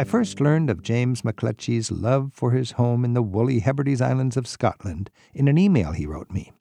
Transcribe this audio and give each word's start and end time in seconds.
I 0.00 0.04
first 0.04 0.40
learned 0.40 0.70
of 0.70 0.82
James 0.82 1.20
McLetchie's 1.20 1.90
love 1.90 2.30
for 2.32 2.52
his 2.52 2.70
home 2.70 3.04
in 3.04 3.12
the 3.12 3.20
woolly 3.20 3.58
Hebrides 3.58 4.00
Islands 4.00 4.34
of 4.38 4.46
Scotland 4.46 5.10
in 5.34 5.46
an 5.46 5.58
email 5.58 5.92
he 5.92 6.06
wrote 6.06 6.30
me. 6.30 6.52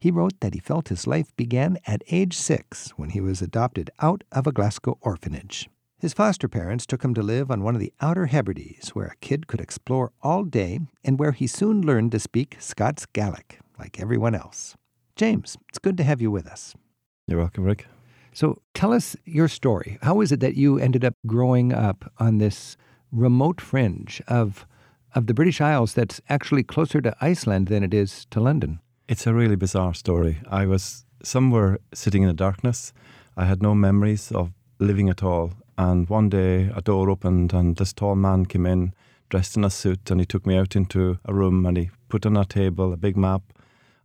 He 0.00 0.10
wrote 0.10 0.40
that 0.40 0.54
he 0.54 0.58
felt 0.58 0.88
his 0.88 1.06
life 1.06 1.30
began 1.36 1.76
at 1.86 2.02
age 2.10 2.34
six 2.34 2.92
when 2.96 3.10
he 3.10 3.20
was 3.20 3.42
adopted 3.42 3.90
out 4.00 4.24
of 4.32 4.46
a 4.46 4.52
Glasgow 4.52 4.96
orphanage. 5.02 5.68
His 5.98 6.14
foster 6.14 6.48
parents 6.48 6.86
took 6.86 7.04
him 7.04 7.12
to 7.12 7.20
live 7.22 7.50
on 7.50 7.62
one 7.62 7.74
of 7.74 7.80
the 7.82 7.92
Outer 8.00 8.24
Hebrides, 8.24 8.94
where 8.94 9.08
a 9.08 9.16
kid 9.16 9.48
could 9.48 9.60
explore 9.60 10.12
all 10.22 10.44
day 10.44 10.80
and 11.04 11.18
where 11.18 11.32
he 11.32 11.46
soon 11.46 11.82
learned 11.82 12.12
to 12.12 12.18
speak 12.18 12.56
Scots 12.58 13.04
Gaelic, 13.04 13.60
like 13.78 14.00
everyone 14.00 14.34
else. 14.34 14.76
James, 15.14 15.58
it's 15.68 15.78
good 15.78 15.98
to 15.98 16.04
have 16.04 16.22
you 16.22 16.30
with 16.30 16.46
us. 16.46 16.74
You're 17.26 17.40
welcome, 17.40 17.64
Rick. 17.64 17.84
So 18.38 18.62
tell 18.72 18.92
us 18.92 19.16
your 19.24 19.48
story. 19.48 19.98
How 20.00 20.20
is 20.20 20.30
it 20.30 20.38
that 20.38 20.54
you 20.54 20.78
ended 20.78 21.04
up 21.04 21.14
growing 21.26 21.72
up 21.72 22.12
on 22.18 22.38
this 22.38 22.76
remote 23.10 23.60
fringe 23.60 24.22
of, 24.28 24.64
of 25.12 25.26
the 25.26 25.34
British 25.34 25.60
Isles 25.60 25.92
that's 25.92 26.20
actually 26.28 26.62
closer 26.62 27.00
to 27.00 27.16
Iceland 27.20 27.66
than 27.66 27.82
it 27.82 27.92
is 27.92 28.26
to 28.30 28.38
London? 28.38 28.78
It's 29.08 29.26
a 29.26 29.34
really 29.34 29.56
bizarre 29.56 29.92
story. 29.92 30.38
I 30.48 30.66
was 30.66 31.04
somewhere 31.20 31.80
sitting 31.92 32.22
in 32.22 32.28
the 32.28 32.32
darkness. 32.32 32.92
I 33.36 33.44
had 33.44 33.60
no 33.60 33.74
memories 33.74 34.30
of 34.30 34.52
living 34.78 35.08
at 35.08 35.24
all. 35.24 35.54
And 35.76 36.08
one 36.08 36.28
day 36.28 36.70
a 36.76 36.80
door 36.80 37.10
opened 37.10 37.52
and 37.52 37.74
this 37.74 37.92
tall 37.92 38.14
man 38.14 38.46
came 38.46 38.66
in 38.66 38.94
dressed 39.30 39.56
in 39.56 39.64
a 39.64 39.70
suit 39.70 40.12
and 40.12 40.20
he 40.20 40.26
took 40.26 40.46
me 40.46 40.56
out 40.56 40.76
into 40.76 41.18
a 41.24 41.34
room 41.34 41.66
and 41.66 41.76
he 41.76 41.90
put 42.08 42.24
on 42.24 42.36
a 42.36 42.44
table 42.44 42.92
a 42.92 42.96
big 42.96 43.16
map 43.16 43.42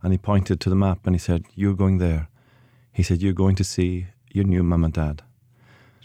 and 0.02 0.12
he 0.12 0.18
pointed 0.18 0.58
to 0.58 0.70
the 0.70 0.74
map 0.74 1.06
and 1.06 1.14
he 1.14 1.20
said, 1.20 1.44
You're 1.54 1.76
going 1.76 1.98
there. 1.98 2.26
He 2.92 3.04
said, 3.04 3.22
You're 3.22 3.32
going 3.32 3.54
to 3.54 3.64
see 3.64 4.08
your 4.34 4.44
new 4.44 4.62
mum 4.62 4.84
and 4.84 4.92
dad. 4.92 5.22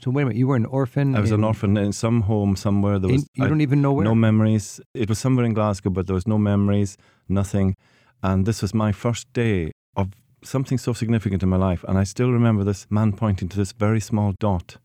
So 0.02 0.12
wait 0.12 0.22
a 0.22 0.26
minute, 0.28 0.38
you 0.38 0.48
were 0.48 0.56
an 0.56 0.66
orphan. 0.66 1.16
I 1.16 1.20
was 1.20 1.32
in, 1.32 1.42
an 1.42 1.44
orphan 1.44 1.76
in 1.76 1.92
some 1.92 2.22
home 2.22 2.56
somewhere. 2.56 3.00
There 3.00 3.12
was 3.12 3.24
in, 3.24 3.28
you 3.34 3.50
don't 3.50 3.60
even 3.60 3.82
know 3.82 3.92
where. 3.92 4.06
no 4.06 4.16
memories. 4.16 4.80
It 4.94 5.10
was 5.10 5.20
somewhere 5.20 5.46
in 5.46 5.54
Glasgow, 5.54 5.90
but 5.90 6.08
there 6.08 6.14
was 6.14 6.26
no 6.26 6.38
memories, 6.38 6.96
nothing. 7.28 7.76
And 8.24 8.46
this 8.46 8.62
was 8.62 8.74
my 8.74 8.94
first 8.94 9.32
day 9.34 9.74
of 9.98 10.14
something 10.42 10.78
so 10.78 10.94
significant 10.94 11.44
in 11.44 11.50
my 11.50 11.58
life. 11.58 11.84
And 11.86 11.98
I 11.98 12.06
still 12.06 12.32
remember 12.32 12.64
this 12.64 12.88
man 12.90 13.12
pointing 13.12 13.50
to 13.50 13.58
this 13.58 13.74
very 13.74 14.00
small 14.00 14.34
dot 14.40 14.78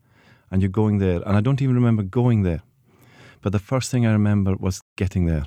and 0.51 0.61
you're 0.61 0.69
going 0.69 0.97
there. 0.97 1.21
And 1.25 1.37
I 1.37 1.41
don't 1.41 1.61
even 1.61 1.75
remember 1.75 2.03
going 2.03 2.43
there. 2.43 2.61
But 3.41 3.51
the 3.51 3.59
first 3.59 3.91
thing 3.91 4.05
I 4.05 4.11
remember 4.11 4.55
was 4.55 4.81
getting 4.97 5.27
there 5.27 5.45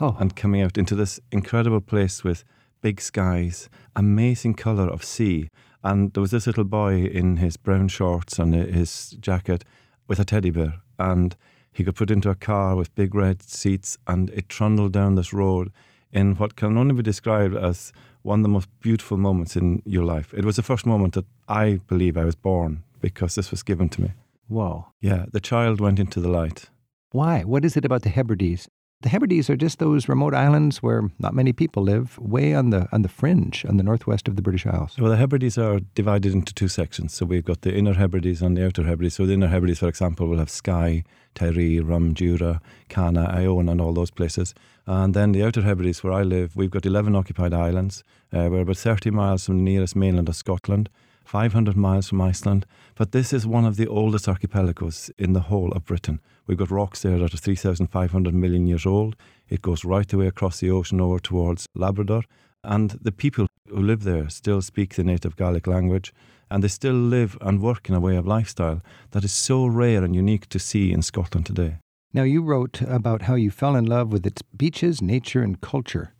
oh. 0.00 0.16
and 0.18 0.34
coming 0.34 0.62
out 0.62 0.76
into 0.76 0.94
this 0.94 1.20
incredible 1.30 1.80
place 1.80 2.24
with 2.24 2.44
big 2.82 3.00
skies, 3.00 3.68
amazing 3.94 4.54
colour 4.54 4.88
of 4.88 5.04
sea. 5.04 5.48
And 5.86 6.12
there 6.12 6.20
was 6.20 6.32
this 6.32 6.48
little 6.48 6.64
boy 6.64 7.04
in 7.04 7.36
his 7.36 7.56
brown 7.56 7.86
shorts 7.86 8.40
and 8.40 8.52
his 8.52 9.10
jacket 9.20 9.64
with 10.08 10.18
a 10.18 10.24
teddy 10.24 10.50
bear. 10.50 10.80
And 10.98 11.36
he 11.72 11.84
got 11.84 11.94
put 11.94 12.10
into 12.10 12.28
a 12.28 12.34
car 12.34 12.74
with 12.74 12.92
big 12.96 13.14
red 13.14 13.40
seats 13.40 13.96
and 14.04 14.28
it 14.30 14.48
trundled 14.48 14.92
down 14.92 15.14
this 15.14 15.32
road 15.32 15.70
in 16.10 16.34
what 16.34 16.56
can 16.56 16.76
only 16.76 16.94
be 16.94 17.04
described 17.04 17.54
as 17.54 17.92
one 18.22 18.40
of 18.40 18.42
the 18.42 18.48
most 18.48 18.68
beautiful 18.80 19.16
moments 19.16 19.54
in 19.54 19.80
your 19.84 20.02
life. 20.02 20.34
It 20.34 20.44
was 20.44 20.56
the 20.56 20.64
first 20.64 20.86
moment 20.86 21.14
that 21.14 21.26
I 21.46 21.78
believe 21.86 22.16
I 22.16 22.24
was 22.24 22.34
born 22.34 22.82
because 23.00 23.36
this 23.36 23.52
was 23.52 23.62
given 23.62 23.88
to 23.90 24.02
me. 24.02 24.10
Whoa. 24.48 24.86
Yeah, 25.00 25.26
the 25.30 25.40
child 25.40 25.80
went 25.80 26.00
into 26.00 26.18
the 26.18 26.28
light. 26.28 26.68
Why? 27.12 27.44
What 27.44 27.64
is 27.64 27.76
it 27.76 27.84
about 27.84 28.02
the 28.02 28.10
Hebrides? 28.10 28.68
The 29.02 29.10
Hebrides 29.10 29.50
are 29.50 29.56
just 29.56 29.78
those 29.78 30.08
remote 30.08 30.32
islands 30.32 30.82
where 30.82 31.10
not 31.18 31.34
many 31.34 31.52
people 31.52 31.82
live, 31.82 32.18
way 32.18 32.54
on 32.54 32.70
the 32.70 32.88
on 32.92 33.02
the 33.02 33.10
fringe, 33.10 33.62
on 33.68 33.76
the 33.76 33.82
northwest 33.82 34.26
of 34.26 34.36
the 34.36 34.42
British 34.42 34.64
Isles. 34.64 34.96
Well, 34.98 35.10
the 35.10 35.18
Hebrides 35.18 35.58
are 35.58 35.80
divided 35.94 36.32
into 36.32 36.54
two 36.54 36.68
sections. 36.68 37.12
So 37.12 37.26
we've 37.26 37.44
got 37.44 37.60
the 37.60 37.74
inner 37.74 37.92
Hebrides 37.92 38.40
and 38.40 38.56
the 38.56 38.64
outer 38.64 38.84
Hebrides. 38.84 39.14
So 39.14 39.26
the 39.26 39.34
inner 39.34 39.48
Hebrides, 39.48 39.80
for 39.80 39.88
example, 39.88 40.26
will 40.28 40.38
have 40.38 40.48
Skye, 40.48 41.04
Tiree, 41.34 41.86
Rum, 41.86 42.14
Jura, 42.14 42.62
Canna, 42.88 43.26
Iona, 43.26 43.72
and 43.72 43.82
all 43.82 43.92
those 43.92 44.10
places. 44.10 44.54
And 44.86 45.12
then 45.12 45.32
the 45.32 45.44
outer 45.44 45.60
Hebrides, 45.60 46.02
where 46.02 46.14
I 46.14 46.22
live, 46.22 46.56
we've 46.56 46.70
got 46.70 46.86
11 46.86 47.14
occupied 47.14 47.52
islands. 47.52 48.02
Uh, 48.32 48.48
we're 48.50 48.62
about 48.62 48.78
30 48.78 49.10
miles 49.10 49.44
from 49.44 49.58
the 49.58 49.62
nearest 49.62 49.94
mainland 49.94 50.30
of 50.30 50.36
Scotland. 50.36 50.88
500 51.26 51.76
miles 51.76 52.08
from 52.08 52.20
Iceland. 52.20 52.66
But 52.94 53.12
this 53.12 53.32
is 53.32 53.46
one 53.46 53.64
of 53.64 53.76
the 53.76 53.86
oldest 53.86 54.28
archipelagos 54.28 55.10
in 55.18 55.32
the 55.32 55.40
whole 55.40 55.72
of 55.72 55.84
Britain. 55.84 56.20
We've 56.46 56.56
got 56.56 56.70
rocks 56.70 57.02
there 57.02 57.18
that 57.18 57.34
are 57.34 57.38
3,500 57.38 58.34
million 58.34 58.66
years 58.66 58.86
old. 58.86 59.16
It 59.48 59.62
goes 59.62 59.84
right 59.84 60.10
away 60.12 60.28
across 60.28 60.60
the 60.60 60.70
ocean 60.70 61.00
over 61.00 61.18
towards 61.18 61.66
Labrador. 61.74 62.22
And 62.62 62.92
the 63.02 63.12
people 63.12 63.46
who 63.68 63.82
live 63.82 64.04
there 64.04 64.28
still 64.28 64.62
speak 64.62 64.94
the 64.94 65.04
native 65.04 65.36
Gaelic 65.36 65.66
language. 65.66 66.14
And 66.50 66.62
they 66.62 66.68
still 66.68 66.94
live 66.94 67.36
and 67.40 67.60
work 67.60 67.88
in 67.88 67.94
a 67.94 68.00
way 68.00 68.16
of 68.16 68.26
lifestyle 68.26 68.80
that 69.10 69.24
is 69.24 69.32
so 69.32 69.66
rare 69.66 70.04
and 70.04 70.14
unique 70.14 70.48
to 70.50 70.58
see 70.60 70.92
in 70.92 71.02
Scotland 71.02 71.46
today. 71.46 71.78
Now, 72.12 72.22
you 72.22 72.40
wrote 72.40 72.80
about 72.82 73.22
how 73.22 73.34
you 73.34 73.50
fell 73.50 73.76
in 73.76 73.84
love 73.84 74.12
with 74.12 74.24
its 74.24 74.42
beaches, 74.42 75.02
nature, 75.02 75.42
and 75.42 75.60
culture. 75.60 76.14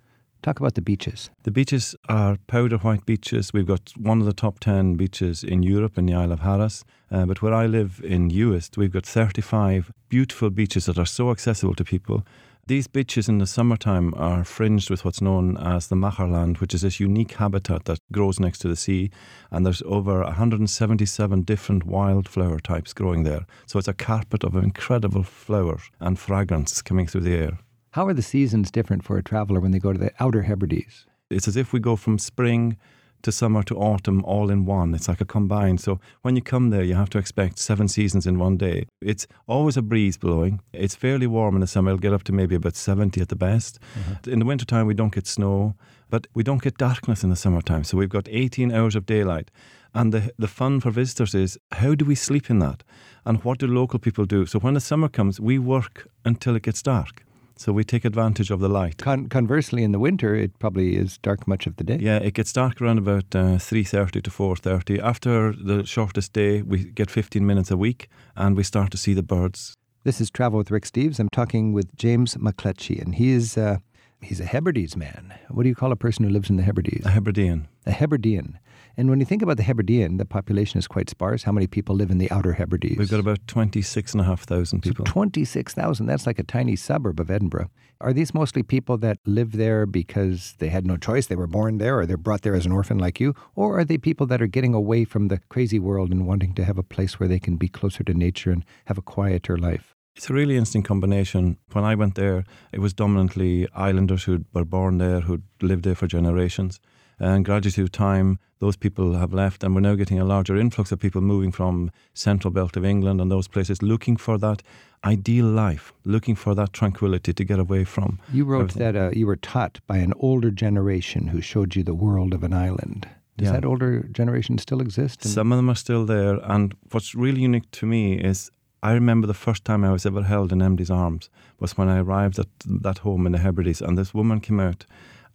Talk 0.46 0.60
about 0.60 0.76
the 0.76 0.80
beaches. 0.80 1.28
The 1.42 1.50
beaches 1.50 1.96
are 2.08 2.36
powder 2.46 2.76
white 2.76 3.04
beaches. 3.04 3.52
We've 3.52 3.66
got 3.66 3.92
one 3.96 4.20
of 4.20 4.26
the 4.26 4.32
top 4.32 4.60
10 4.60 4.94
beaches 4.94 5.42
in 5.42 5.64
Europe 5.64 5.98
in 5.98 6.06
the 6.06 6.14
Isle 6.14 6.30
of 6.30 6.38
Harris. 6.38 6.84
Uh, 7.10 7.26
but 7.26 7.42
where 7.42 7.52
I 7.52 7.66
live 7.66 8.00
in 8.04 8.30
Uist, 8.30 8.76
we've 8.76 8.92
got 8.92 9.04
35 9.04 9.90
beautiful 10.08 10.50
beaches 10.50 10.86
that 10.86 10.98
are 10.98 11.04
so 11.04 11.32
accessible 11.32 11.74
to 11.74 11.84
people. 11.84 12.24
These 12.68 12.86
beaches 12.86 13.28
in 13.28 13.38
the 13.38 13.46
summertime 13.48 14.14
are 14.16 14.44
fringed 14.44 14.88
with 14.88 15.04
what's 15.04 15.20
known 15.20 15.56
as 15.56 15.88
the 15.88 15.96
machair 15.96 16.30
land, 16.30 16.58
which 16.58 16.74
is 16.74 16.82
this 16.82 17.00
unique 17.00 17.32
habitat 17.32 17.86
that 17.86 17.98
grows 18.12 18.38
next 18.38 18.60
to 18.60 18.68
the 18.68 18.76
sea. 18.76 19.10
And 19.50 19.66
there's 19.66 19.82
over 19.84 20.22
177 20.22 21.42
different 21.42 21.86
wildflower 21.86 22.60
types 22.60 22.92
growing 22.92 23.24
there. 23.24 23.46
So 23.66 23.80
it's 23.80 23.88
a 23.88 23.94
carpet 23.94 24.44
of 24.44 24.54
incredible 24.54 25.24
flowers 25.24 25.90
and 25.98 26.16
fragrance 26.16 26.82
coming 26.82 27.08
through 27.08 27.22
the 27.22 27.34
air. 27.34 27.58
How 27.96 28.06
are 28.08 28.12
the 28.12 28.20
seasons 28.20 28.70
different 28.70 29.04
for 29.04 29.16
a 29.16 29.22
traveler 29.22 29.58
when 29.58 29.70
they 29.70 29.78
go 29.78 29.90
to 29.90 29.98
the 29.98 30.12
Outer 30.20 30.42
Hebrides? 30.42 31.06
It's 31.30 31.48
as 31.48 31.56
if 31.56 31.72
we 31.72 31.80
go 31.80 31.96
from 31.96 32.18
spring 32.18 32.76
to 33.22 33.32
summer 33.32 33.62
to 33.62 33.74
autumn 33.78 34.22
all 34.26 34.50
in 34.50 34.66
one. 34.66 34.94
It's 34.94 35.08
like 35.08 35.22
a 35.22 35.24
combined. 35.24 35.80
So 35.80 35.98
when 36.20 36.36
you 36.36 36.42
come 36.42 36.68
there, 36.68 36.82
you 36.82 36.94
have 36.94 37.08
to 37.08 37.18
expect 37.18 37.58
seven 37.58 37.88
seasons 37.88 38.26
in 38.26 38.38
one 38.38 38.58
day. 38.58 38.84
It's 39.00 39.26
always 39.46 39.78
a 39.78 39.82
breeze 39.82 40.18
blowing. 40.18 40.60
It's 40.74 40.94
fairly 40.94 41.26
warm 41.26 41.54
in 41.54 41.62
the 41.62 41.66
summer. 41.66 41.88
It'll 41.88 41.98
get 41.98 42.12
up 42.12 42.24
to 42.24 42.32
maybe 42.32 42.54
about 42.54 42.76
70 42.76 43.18
at 43.18 43.30
the 43.30 43.34
best. 43.34 43.78
Mm-hmm. 43.98 44.30
In 44.30 44.40
the 44.40 44.44
wintertime, 44.44 44.86
we 44.86 44.92
don't 44.92 45.14
get 45.14 45.26
snow, 45.26 45.74
but 46.10 46.26
we 46.34 46.42
don't 46.42 46.60
get 46.60 46.76
darkness 46.76 47.24
in 47.24 47.30
the 47.30 47.34
summertime. 47.34 47.82
So 47.82 47.96
we've 47.96 48.10
got 48.10 48.28
18 48.30 48.72
hours 48.72 48.94
of 48.94 49.06
daylight. 49.06 49.50
And 49.94 50.12
the, 50.12 50.34
the 50.38 50.48
fun 50.48 50.80
for 50.80 50.90
visitors 50.90 51.34
is 51.34 51.58
how 51.72 51.94
do 51.94 52.04
we 52.04 52.14
sleep 52.14 52.50
in 52.50 52.58
that? 52.58 52.84
And 53.24 53.42
what 53.42 53.56
do 53.56 53.66
local 53.66 53.98
people 53.98 54.26
do? 54.26 54.44
So 54.44 54.58
when 54.58 54.74
the 54.74 54.80
summer 54.80 55.08
comes, 55.08 55.40
we 55.40 55.58
work 55.58 56.10
until 56.26 56.56
it 56.56 56.62
gets 56.62 56.82
dark. 56.82 57.25
So 57.58 57.72
we 57.72 57.84
take 57.84 58.04
advantage 58.04 58.50
of 58.50 58.60
the 58.60 58.68
light. 58.68 58.98
Con- 58.98 59.28
conversely, 59.28 59.82
in 59.82 59.92
the 59.92 59.98
winter, 59.98 60.34
it 60.34 60.58
probably 60.58 60.96
is 60.96 61.18
dark 61.18 61.48
much 61.48 61.66
of 61.66 61.76
the 61.76 61.84
day. 61.84 61.98
Yeah, 62.00 62.18
it 62.18 62.34
gets 62.34 62.52
dark 62.52 62.82
around 62.82 62.98
about 62.98 63.34
uh, 63.34 63.56
3.30 63.56 64.22
to 64.22 64.30
4.30. 64.30 65.00
After 65.02 65.52
the 65.52 65.84
shortest 65.84 66.34
day, 66.34 66.60
we 66.60 66.84
get 66.84 67.10
15 67.10 67.46
minutes 67.46 67.70
a 67.70 67.76
week 67.76 68.08
and 68.36 68.56
we 68.56 68.62
start 68.62 68.90
to 68.90 68.98
see 68.98 69.14
the 69.14 69.22
birds. 69.22 69.74
This 70.04 70.20
is 70.20 70.30
Travel 70.30 70.58
with 70.58 70.70
Rick 70.70 70.84
Steves. 70.84 71.18
I'm 71.18 71.30
talking 71.30 71.72
with 71.72 71.96
James 71.96 72.36
McLetchie, 72.36 73.02
and 73.02 73.16
he 73.16 73.30
is 73.32 73.58
uh, 73.58 73.78
he's 74.20 74.38
a 74.38 74.44
Hebrides 74.44 74.96
man. 74.96 75.34
What 75.48 75.64
do 75.64 75.68
you 75.68 75.74
call 75.74 75.90
a 75.90 75.96
person 75.96 76.24
who 76.24 76.30
lives 76.30 76.48
in 76.48 76.54
the 76.54 76.62
Hebrides? 76.62 77.04
A 77.04 77.10
Hebridean. 77.10 77.66
A 77.86 77.90
Hebridean. 77.90 78.58
And 78.98 79.10
when 79.10 79.20
you 79.20 79.26
think 79.26 79.42
about 79.42 79.58
the 79.58 79.62
Hebridean, 79.62 80.16
the 80.16 80.24
population 80.24 80.78
is 80.78 80.88
quite 80.88 81.10
sparse. 81.10 81.42
How 81.42 81.52
many 81.52 81.66
people 81.66 81.94
live 81.94 82.10
in 82.10 82.16
the 82.16 82.30
Outer 82.30 82.54
Hebrides? 82.54 82.96
We've 82.96 83.10
got 83.10 83.20
about 83.20 83.46
26,500 83.46 84.82
people. 84.82 85.04
So 85.04 85.12
26,000, 85.12 86.06
that's 86.06 86.26
like 86.26 86.38
a 86.38 86.42
tiny 86.42 86.76
suburb 86.76 87.20
of 87.20 87.30
Edinburgh. 87.30 87.68
Are 88.00 88.14
these 88.14 88.32
mostly 88.32 88.62
people 88.62 88.96
that 88.98 89.18
live 89.26 89.52
there 89.52 89.84
because 89.84 90.54
they 90.60 90.68
had 90.68 90.86
no 90.86 90.96
choice? 90.96 91.26
They 91.26 91.36
were 91.36 91.46
born 91.46 91.76
there 91.76 91.98
or 91.98 92.06
they're 92.06 92.16
brought 92.16 92.40
there 92.40 92.54
as 92.54 92.64
an 92.64 92.72
orphan 92.72 92.98
like 92.98 93.20
you? 93.20 93.34
Or 93.54 93.78
are 93.78 93.84
they 93.84 93.98
people 93.98 94.26
that 94.28 94.40
are 94.40 94.46
getting 94.46 94.72
away 94.72 95.04
from 95.04 95.28
the 95.28 95.40
crazy 95.50 95.78
world 95.78 96.10
and 96.10 96.26
wanting 96.26 96.54
to 96.54 96.64
have 96.64 96.78
a 96.78 96.82
place 96.82 97.20
where 97.20 97.28
they 97.28 97.38
can 97.38 97.56
be 97.56 97.68
closer 97.68 98.02
to 98.04 98.14
nature 98.14 98.50
and 98.50 98.64
have 98.86 98.96
a 98.96 99.02
quieter 99.02 99.58
life? 99.58 99.94
It's 100.14 100.30
a 100.30 100.32
really 100.32 100.54
interesting 100.54 100.82
combination. 100.82 101.58
When 101.72 101.84
I 101.84 101.94
went 101.94 102.14
there, 102.14 102.44
it 102.72 102.80
was 102.80 102.94
dominantly 102.94 103.68
islanders 103.74 104.24
who 104.24 104.46
were 104.54 104.64
born 104.64 104.96
there, 104.96 105.20
who'd 105.20 105.42
lived 105.60 105.84
there 105.84 105.94
for 105.94 106.06
generations. 106.06 106.80
And 107.18 107.44
gradually 107.44 107.72
through 107.72 107.88
time, 107.88 108.38
those 108.58 108.76
people 108.76 109.14
have 109.14 109.32
left, 109.34 109.62
and 109.62 109.74
we're 109.74 109.80
now 109.82 109.94
getting 109.94 110.18
a 110.18 110.24
larger 110.24 110.56
influx 110.56 110.92
of 110.92 110.98
people 110.98 111.20
moving 111.20 111.52
from 111.52 111.90
central 112.14 112.50
belt 112.50 112.76
of 112.76 112.84
England 112.84 113.20
and 113.20 113.30
those 113.30 113.48
places, 113.48 113.82
looking 113.82 114.16
for 114.16 114.38
that 114.38 114.62
ideal 115.04 115.46
life, 115.46 115.92
looking 116.04 116.34
for 116.34 116.54
that 116.54 116.72
tranquility 116.72 117.32
to 117.32 117.44
get 117.44 117.58
away 117.58 117.84
from. 117.84 118.18
You 118.32 118.44
wrote 118.44 118.70
everything. 118.70 118.92
that 118.92 118.96
uh, 118.96 119.10
you 119.12 119.26
were 119.26 119.36
taught 119.36 119.80
by 119.86 119.98
an 119.98 120.12
older 120.18 120.50
generation 120.50 121.28
who 121.28 121.40
showed 121.40 121.76
you 121.76 121.82
the 121.82 121.94
world 121.94 122.32
of 122.32 122.42
an 122.42 122.52
island. 122.52 123.08
Does 123.36 123.46
yeah. 123.46 123.52
that 123.52 123.64
older 123.66 124.02
generation 124.04 124.56
still 124.56 124.80
exist? 124.80 125.22
Some 125.24 125.52
of 125.52 125.58
them 125.58 125.68
are 125.68 125.74
still 125.74 126.06
there, 126.06 126.38
and 126.42 126.74
what's 126.90 127.14
really 127.14 127.42
unique 127.42 127.70
to 127.72 127.86
me 127.86 128.14
is 128.14 128.50
I 128.82 128.92
remember 128.92 129.26
the 129.26 129.34
first 129.34 129.64
time 129.64 129.84
I 129.84 129.92
was 129.92 130.06
ever 130.06 130.22
held 130.22 130.52
in 130.52 130.62
Emdy's 130.62 130.90
arms 130.90 131.28
was 131.60 131.76
when 131.76 131.88
I 131.88 131.98
arrived 131.98 132.38
at 132.38 132.46
that 132.64 132.98
home 132.98 133.26
in 133.26 133.32
the 133.32 133.38
Hebrides, 133.38 133.82
and 133.82 133.98
this 133.98 134.14
woman 134.14 134.40
came 134.40 134.60
out 134.60 134.86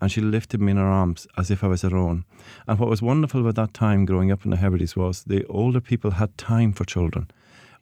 and 0.02 0.12
she 0.12 0.20
lifted 0.22 0.60
me 0.60 0.72
in 0.72 0.78
her 0.78 0.86
arms 0.88 1.28
as 1.38 1.52
if 1.52 1.64
I 1.64 1.68
was 1.68 1.84
her 1.84 1.96
own. 1.96 2.26
And 2.68 2.80
what 2.80 2.90
was 2.90 3.02
wonderful 3.02 3.40
about 3.42 3.56
that 3.56 3.74
time 3.74 4.06
growing 4.06 4.32
up 4.32 4.44
in 4.44 4.52
the 4.52 4.58
Hebrides 4.58 4.96
was 4.96 5.24
the 5.24 5.46
older 5.46 5.80
people 5.80 6.12
had 6.12 6.38
time 6.38 6.74
for 6.74 6.84
children. 6.86 7.30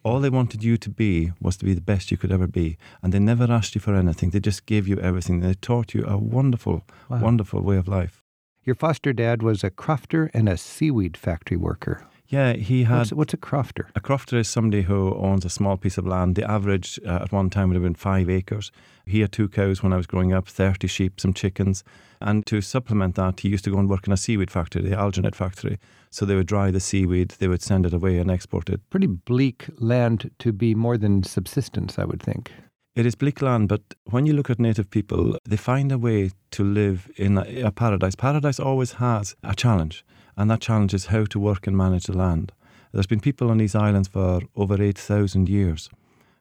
All 0.04 0.20
they 0.20 0.30
wanted 0.30 0.64
you 0.64 0.78
to 0.78 0.90
be 0.90 1.32
was 1.42 1.58
to 1.58 1.66
be 1.66 1.74
the 1.74 1.82
best 1.82 2.12
you 2.12 2.18
could 2.18 2.32
ever 2.32 2.48
be. 2.48 2.78
And 3.02 3.14
they 3.14 3.20
never 3.20 3.52
asked 3.52 3.76
you 3.76 3.82
for 3.82 3.96
anything. 3.96 4.30
They 4.30 4.40
just 4.40 4.66
gave 4.66 4.88
you 4.88 4.98
everything. 5.00 5.40
They 5.40 5.54
taught 5.56 5.94
you 5.94 6.06
a 6.06 6.18
wonderful, 6.18 6.84
Wow. 7.10 7.22
wonderful 7.22 7.62
way 7.62 7.78
of 7.78 7.88
life. 7.88 8.24
Your 8.64 8.76
foster 8.76 9.14
dad 9.14 9.42
was 9.42 9.64
a 9.64 9.72
crofter 9.72 10.30
and 10.34 10.48
a 10.48 10.56
seaweed 10.58 11.18
factory 11.18 11.58
worker. 11.58 12.06
Yeah, 12.30 12.54
he 12.54 12.84
had. 12.84 13.00
What's, 13.00 13.14
what's 13.14 13.34
a 13.34 13.38
crofter? 13.38 13.88
A 13.96 14.00
crofter 14.00 14.38
is 14.38 14.48
somebody 14.48 14.84
who 14.84 15.16
owns 15.16 15.46
a 15.46 15.50
small 15.50 15.78
piece 15.78 15.98
of 15.98 16.06
land. 16.06 16.36
The 16.36 16.50
average 16.50 17.00
uh, 17.06 17.20
at 17.24 17.32
one 17.32 17.50
time 17.50 17.70
would 17.70 17.76
have 17.76 17.84
been 17.84 17.96
five 17.96 18.30
acres. 18.30 18.72
He 19.08 19.22
had 19.22 19.32
two 19.32 19.50
cows 19.50 19.82
when 19.82 19.92
I 19.92 19.98
was 19.98 20.06
growing 20.06 20.32
up, 20.32 20.48
30 20.48 20.88
sheep, 20.88 21.20
some 21.20 21.34
chickens. 21.34 21.84
And 22.22 22.46
to 22.46 22.62
supplement 22.62 23.16
that, 23.16 23.40
he 23.40 23.50
used 23.50 23.64
to 23.64 23.72
go 23.72 23.80
and 23.80 23.90
work 23.90 24.06
in 24.06 24.14
a 24.14 24.18
seaweed 24.18 24.52
factory, 24.52 24.84
the 24.84 24.96
alginate 24.96 25.34
factory. 25.34 25.80
So 26.12 26.24
they 26.24 26.36
would 26.36 26.46
dry 26.46 26.70
the 26.70 26.80
seaweed, 26.80 27.30
they 27.40 27.48
would 27.48 27.64
send 27.64 27.88
it 27.88 27.94
away 27.94 28.20
and 28.20 28.30
export 28.30 28.70
it. 28.70 28.88
Pretty 28.92 29.08
bleak 29.08 29.66
land 29.80 30.30
to 30.38 30.52
be 30.52 30.76
more 30.76 30.98
than 30.98 31.24
subsistence, 31.24 31.98
I 31.98 32.06
would 32.06 32.22
think. 32.22 32.52
It 32.96 33.06
is 33.08 33.16
bleak 33.16 33.42
land, 33.42 33.70
but 33.70 33.82
when 34.06 34.26
you 34.26 34.34
look 34.34 34.50
at 34.50 34.60
native 34.60 34.92
people, 34.92 35.38
they 35.46 35.58
find 35.58 35.92
a 35.92 35.98
way 35.98 36.32
to 36.52 36.64
live 36.64 37.10
in 37.16 37.38
a, 37.38 37.62
a 37.62 37.72
paradise. 37.72 38.16
Paradise 38.16 38.60
always 38.60 38.94
has 38.94 39.36
a 39.44 39.56
challenge, 39.56 40.04
and 40.40 40.50
that 40.50 40.62
challenge 40.62 40.94
is 40.96 41.08
how 41.08 41.26
to 41.26 41.40
work 41.40 41.68
and 41.68 41.78
manage 41.78 42.06
the 42.06 42.18
land. 42.18 42.52
There's 42.92 43.06
been 43.14 43.20
people 43.20 43.52
on 43.52 43.58
these 43.58 43.76
islands 43.76 44.08
for 44.08 44.40
over 44.56 44.82
8,000 44.82 45.48
years, 45.48 45.90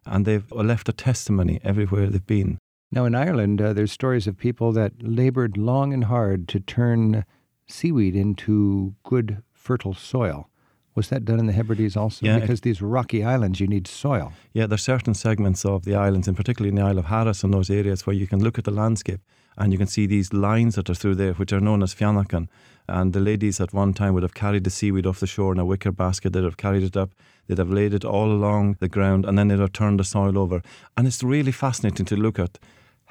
and 0.06 0.24
they've 0.24 0.50
left 0.52 0.88
a 0.88 0.92
testimony 0.92 1.60
everywhere 1.62 2.06
they've 2.08 2.26
been. 2.26 2.56
Now, 2.90 3.04
in 3.04 3.14
Ireland, 3.14 3.60
uh, 3.60 3.74
there's 3.74 3.92
stories 3.92 4.26
of 4.26 4.38
people 4.38 4.72
that 4.72 4.92
labored 5.02 5.58
long 5.58 5.92
and 5.92 6.04
hard 6.04 6.48
to 6.48 6.60
turn 6.60 7.24
seaweed 7.66 8.16
into 8.16 8.94
good, 9.02 9.42
fertile 9.52 9.92
soil. 9.94 10.48
Was 10.94 11.10
that 11.10 11.24
done 11.24 11.38
in 11.38 11.46
the 11.46 11.52
Hebrides 11.52 11.96
also? 11.96 12.24
Yeah, 12.26 12.36
it- 12.38 12.40
because 12.40 12.62
these 12.62 12.80
rocky 12.82 13.22
islands, 13.22 13.60
you 13.60 13.66
need 13.66 13.86
soil. 13.86 14.32
Yeah, 14.54 14.66
there's 14.66 14.82
certain 14.82 15.14
segments 15.14 15.64
of 15.64 15.84
the 15.84 15.94
islands, 15.94 16.26
and 16.28 16.36
particularly 16.36 16.70
in 16.70 16.76
the 16.76 16.82
Isle 16.82 16.98
of 16.98 17.04
Harris 17.06 17.44
and 17.44 17.52
those 17.52 17.68
areas 17.70 18.06
where 18.06 18.16
you 18.16 18.26
can 18.26 18.42
look 18.42 18.58
at 18.58 18.64
the 18.64 18.70
landscape 18.70 19.20
and 19.56 19.70
you 19.72 19.78
can 19.78 19.86
see 19.86 20.06
these 20.06 20.32
lines 20.32 20.74
that 20.76 20.88
are 20.88 20.94
through 20.94 21.16
there, 21.16 21.34
which 21.34 21.52
are 21.52 21.60
known 21.60 21.82
as 21.82 21.94
feannagan. 21.94 22.48
And 22.88 23.12
the 23.12 23.20
ladies 23.20 23.61
at 23.61 23.73
one 23.73 23.93
time 23.93 24.14
would 24.14 24.23
have 24.23 24.35
carried 24.35 24.64
the 24.64 24.70
seaweed 24.70 25.06
off 25.06 25.20
the 25.20 25.26
shore 25.26 25.52
in 25.52 25.58
a 25.58 25.64
wicker 25.64 25.93
basket. 25.93 26.32
They'd 26.32 26.44
have 26.44 26.56
carried 26.56 26.82
it 26.82 26.96
up. 26.96 27.11
They'd 27.46 27.58
have 27.58 27.70
laid 27.70 27.94
it 27.94 28.05
all 28.05 28.31
along 28.32 28.76
the 28.81 28.88
ground, 28.88 29.25
and 29.25 29.38
then 29.38 29.49
they'd 29.49 29.58
have 29.58 29.73
turned 29.73 30.00
the 30.00 30.05
soil 30.05 30.38
over. 30.38 30.62
And 30.96 31.06
it's 31.06 31.23
really 31.23 31.52
fascinating 31.52 32.06
to 32.06 32.17
look 32.17 32.38
at 32.38 32.58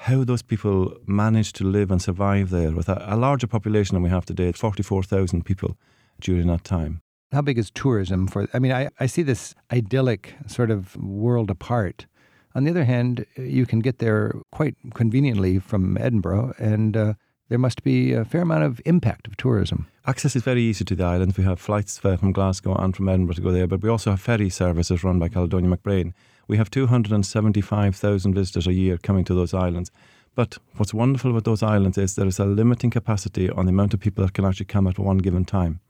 how 0.02 0.24
those 0.24 0.42
people 0.42 0.96
managed 1.06 1.56
to 1.56 1.64
live 1.64 1.90
and 1.90 2.00
survive 2.00 2.50
there 2.50 2.70
with 2.70 2.88
a, 2.88 3.04
a 3.06 3.16
larger 3.16 3.46
population 3.46 3.94
than 3.94 4.02
we 4.02 4.10
have 4.10 4.24
today, 4.24 4.52
44,000 4.52 5.44
people 5.44 5.76
during 6.20 6.46
that 6.46 6.64
time. 6.64 7.00
How 7.32 7.42
big 7.42 7.58
is 7.58 7.70
tourism 7.70 8.26
for? 8.26 8.48
I 8.54 8.58
mean, 8.58 8.72
I, 8.72 8.88
I 9.00 9.06
see 9.06 9.22
this 9.22 9.54
idyllic 9.72 10.34
sort 10.46 10.70
of 10.70 10.96
world 10.96 11.50
apart. 11.50 12.06
On 12.54 12.64
the 12.64 12.70
other 12.70 12.84
hand, 12.84 13.26
you 13.36 13.66
can 13.66 13.80
get 13.80 13.98
there 13.98 14.34
quite 14.50 14.76
conveniently 14.94 15.58
from 15.58 15.98
Edinburgh, 15.98 16.54
and 16.58 16.96
uh, 16.96 17.14
there 17.48 17.58
must 17.58 17.82
be 17.82 18.12
a 18.12 18.24
fair 18.24 18.42
amount 18.42 18.64
of 18.64 18.80
impact 18.84 19.26
of 19.26 19.36
tourism. 19.36 19.86
Access 20.06 20.36
is 20.36 20.42
very 20.42 20.62
easy 20.62 20.84
to 20.84 20.94
the 20.94 21.04
island. 21.04 21.36
We 21.36 21.44
have 21.44 21.60
flights 21.60 21.98
from 21.98 22.32
Glasgow 22.32 22.74
and 22.74 22.94
from 22.94 23.08
Edinburgh 23.08 23.34
to 23.36 23.40
go 23.40 23.52
there, 23.52 23.66
but 23.66 23.82
we 23.82 23.88
also 23.88 24.10
have 24.10 24.20
ferry 24.20 24.50
services 24.50 25.02
run 25.02 25.18
by 25.18 25.28
Caledonia 25.28 25.74
MacBrayne. 25.76 26.12
We 26.46 26.56
have 26.56 26.70
275,000 26.70 28.34
visitors 28.34 28.66
a 28.66 28.72
year 28.72 28.98
coming 28.98 29.24
to 29.24 29.34
those 29.34 29.54
islands. 29.54 29.90
But 30.34 30.58
what's 30.76 30.94
wonderful 30.94 31.30
about 31.30 31.44
those 31.44 31.62
islands 31.62 31.98
is 31.98 32.14
there 32.14 32.26
is 32.26 32.38
a 32.38 32.44
limiting 32.44 32.90
capacity 32.90 33.50
on 33.50 33.66
the 33.66 33.70
amount 33.70 33.92
of 33.92 34.00
people 34.00 34.24
that 34.24 34.34
can 34.34 34.44
actually 34.44 34.66
come 34.66 34.86
at 34.86 34.98
one 34.98 35.18
given 35.18 35.44
time. 35.44 35.80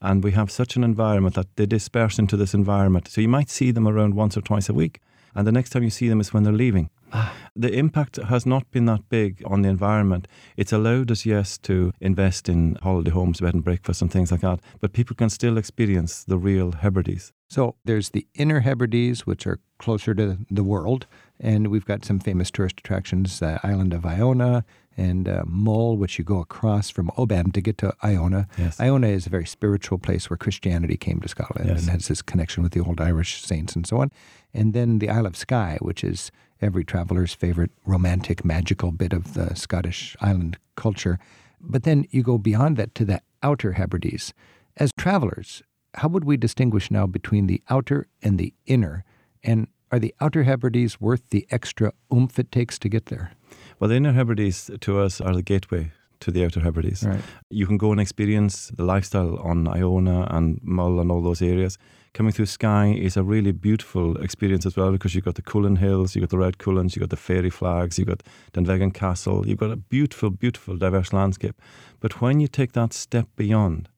And 0.00 0.24
we 0.24 0.32
have 0.32 0.50
such 0.50 0.76
an 0.76 0.84
environment 0.84 1.34
that 1.36 1.54
they 1.56 1.66
disperse 1.66 2.18
into 2.18 2.36
this 2.36 2.54
environment. 2.54 3.08
So 3.08 3.20
you 3.20 3.28
might 3.28 3.48
see 3.48 3.70
them 3.70 3.86
around 3.86 4.14
once 4.14 4.36
or 4.36 4.40
twice 4.40 4.68
a 4.68 4.74
week. 4.74 5.00
And 5.34 5.46
the 5.46 5.52
next 5.52 5.70
time 5.70 5.82
you 5.82 5.90
see 5.90 6.08
them 6.08 6.20
is 6.20 6.32
when 6.32 6.42
they're 6.42 6.52
leaving. 6.52 6.90
Ah. 7.12 7.34
The 7.58 7.72
impact 7.72 8.16
has 8.16 8.44
not 8.44 8.70
been 8.70 8.84
that 8.84 9.08
big 9.08 9.42
on 9.46 9.62
the 9.62 9.70
environment. 9.70 10.28
It's 10.58 10.74
allowed 10.74 11.10
us, 11.10 11.24
yes, 11.24 11.56
to 11.58 11.92
invest 12.02 12.50
in 12.50 12.76
holiday 12.82 13.10
homes, 13.10 13.40
bed 13.40 13.54
and 13.54 13.64
breakfast, 13.64 14.02
and 14.02 14.12
things 14.12 14.30
like 14.30 14.42
that. 14.42 14.60
But 14.80 14.92
people 14.92 15.16
can 15.16 15.30
still 15.30 15.56
experience 15.56 16.22
the 16.22 16.36
real 16.36 16.72
Hebrides. 16.72 17.32
So 17.48 17.76
there's 17.84 18.10
the 18.10 18.26
Inner 18.34 18.60
Hebrides, 18.60 19.26
which 19.26 19.46
are 19.46 19.60
closer 19.78 20.14
to 20.14 20.36
the 20.50 20.64
world, 20.64 21.06
and 21.40 21.68
we've 21.68 21.86
got 21.86 22.04
some 22.04 22.18
famous 22.18 22.50
tourist 22.50 22.80
attractions: 22.80 23.38
the 23.38 23.58
island 23.62 23.94
of 23.94 24.04
Iona 24.04 24.64
and 24.96 25.28
uh, 25.28 25.42
Mull, 25.46 25.96
which 25.96 26.18
you 26.18 26.24
go 26.24 26.40
across 26.40 26.88
from 26.90 27.10
Oban 27.16 27.52
to 27.52 27.60
get 27.60 27.78
to 27.78 27.94
Iona. 28.02 28.48
Yes. 28.56 28.80
Iona 28.80 29.08
is 29.08 29.26
a 29.26 29.30
very 29.30 29.46
spiritual 29.46 29.98
place 29.98 30.30
where 30.30 30.36
Christianity 30.36 30.96
came 30.96 31.20
to 31.20 31.28
Scotland 31.28 31.68
Yes. 31.68 31.82
and 31.82 31.90
has 31.90 32.08
this 32.08 32.22
connection 32.22 32.62
with 32.62 32.72
the 32.72 32.80
old 32.80 33.00
Irish 33.00 33.42
saints 33.42 33.76
and 33.76 33.86
so 33.86 33.98
on. 34.00 34.10
And 34.54 34.72
then 34.72 34.98
the 34.98 35.10
Isle 35.10 35.26
of 35.26 35.36
Skye, 35.36 35.78
which 35.82 36.02
is 36.02 36.30
every 36.62 36.84
traveler's 36.84 37.34
favorite 37.34 37.70
romantic, 37.84 38.44
magical 38.44 38.90
bit 38.92 39.12
of 39.12 39.34
the 39.34 39.54
Scottish 39.54 40.16
island 40.20 40.56
culture. 40.76 41.18
But 41.60 41.82
then 41.82 42.06
you 42.10 42.22
go 42.22 42.38
beyond 42.38 42.76
that 42.78 42.94
to 42.94 43.04
the 43.04 43.20
Outer 43.42 43.72
Hebrides. 43.72 44.32
As 44.78 44.90
travelers, 44.96 45.62
how 45.94 46.08
would 46.08 46.24
we 46.24 46.36
distinguish 46.36 46.90
now 46.90 47.06
between 47.06 47.46
the 47.46 47.62
outer 47.68 48.06
and 48.22 48.38
the 48.38 48.54
inner? 48.66 49.04
And 49.42 49.68
are 49.92 49.98
the 49.98 50.14
Outer 50.20 50.42
Hebrides 50.44 51.00
worth 51.00 51.28
the 51.30 51.46
extra 51.50 51.92
oomph 52.12 52.38
it 52.38 52.50
takes 52.50 52.78
to 52.80 52.88
get 52.88 53.06
there? 53.06 53.32
Well, 53.78 53.88
the 53.88 53.96
Inner 53.96 54.12
Hebrides 54.12 54.70
to 54.80 55.00
us 55.00 55.20
are 55.20 55.34
the 55.34 55.42
gateway 55.42 55.92
to 56.20 56.30
the 56.30 56.44
Outer 56.46 56.60
Hebrides. 56.60 57.04
Right. 57.04 57.20
You 57.50 57.66
can 57.66 57.76
go 57.76 57.92
and 57.92 58.00
experience 58.00 58.68
the 58.68 58.84
lifestyle 58.84 59.36
on 59.38 59.68
Iona 59.68 60.26
and 60.30 60.58
Mull 60.62 60.98
and 60.98 61.10
all 61.10 61.20
those 61.20 61.42
areas. 61.42 61.76
Coming 62.14 62.32
through 62.32 62.46
Skye 62.46 62.94
is 62.94 63.18
a 63.18 63.22
really 63.22 63.52
beautiful 63.52 64.16
experience 64.22 64.64
as 64.64 64.78
well 64.78 64.92
because 64.92 65.14
you've 65.14 65.26
got 65.26 65.34
the 65.34 65.42
Cuillin 65.42 65.76
Hills, 65.76 66.14
you've 66.14 66.22
got 66.22 66.30
the 66.30 66.38
Red 66.38 66.56
Cuillins, 66.56 66.96
you've 66.96 67.02
got 67.02 67.10
the 67.10 67.16
fairy 67.16 67.50
flags, 67.50 67.98
you've 67.98 68.08
got 68.08 68.22
Dunvegan 68.54 68.94
Castle, 68.94 69.46
you've 69.46 69.58
got 69.58 69.70
a 69.70 69.76
beautiful, 69.76 70.30
beautiful, 70.30 70.78
diverse 70.78 71.12
landscape. 71.12 71.60
But 72.00 72.22
when 72.22 72.40
you 72.40 72.48
take 72.48 72.72
that 72.72 72.94
step 72.94 73.28
beyond, 73.36 73.90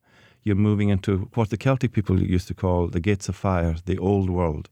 you're 0.43 0.57
moving 0.57 0.89
into 0.89 1.29
what 1.35 1.51
the 1.51 1.57
Celtic 1.57 1.93
people 1.93 2.21
used 2.21 2.49
to 2.49 2.53
call 2.53 2.87
the 2.87 2.99
gates 2.99 3.29
of 3.29 3.37
fire, 3.37 3.77
the 3.85 3.97
old 3.97 4.29
world. 4.29 4.67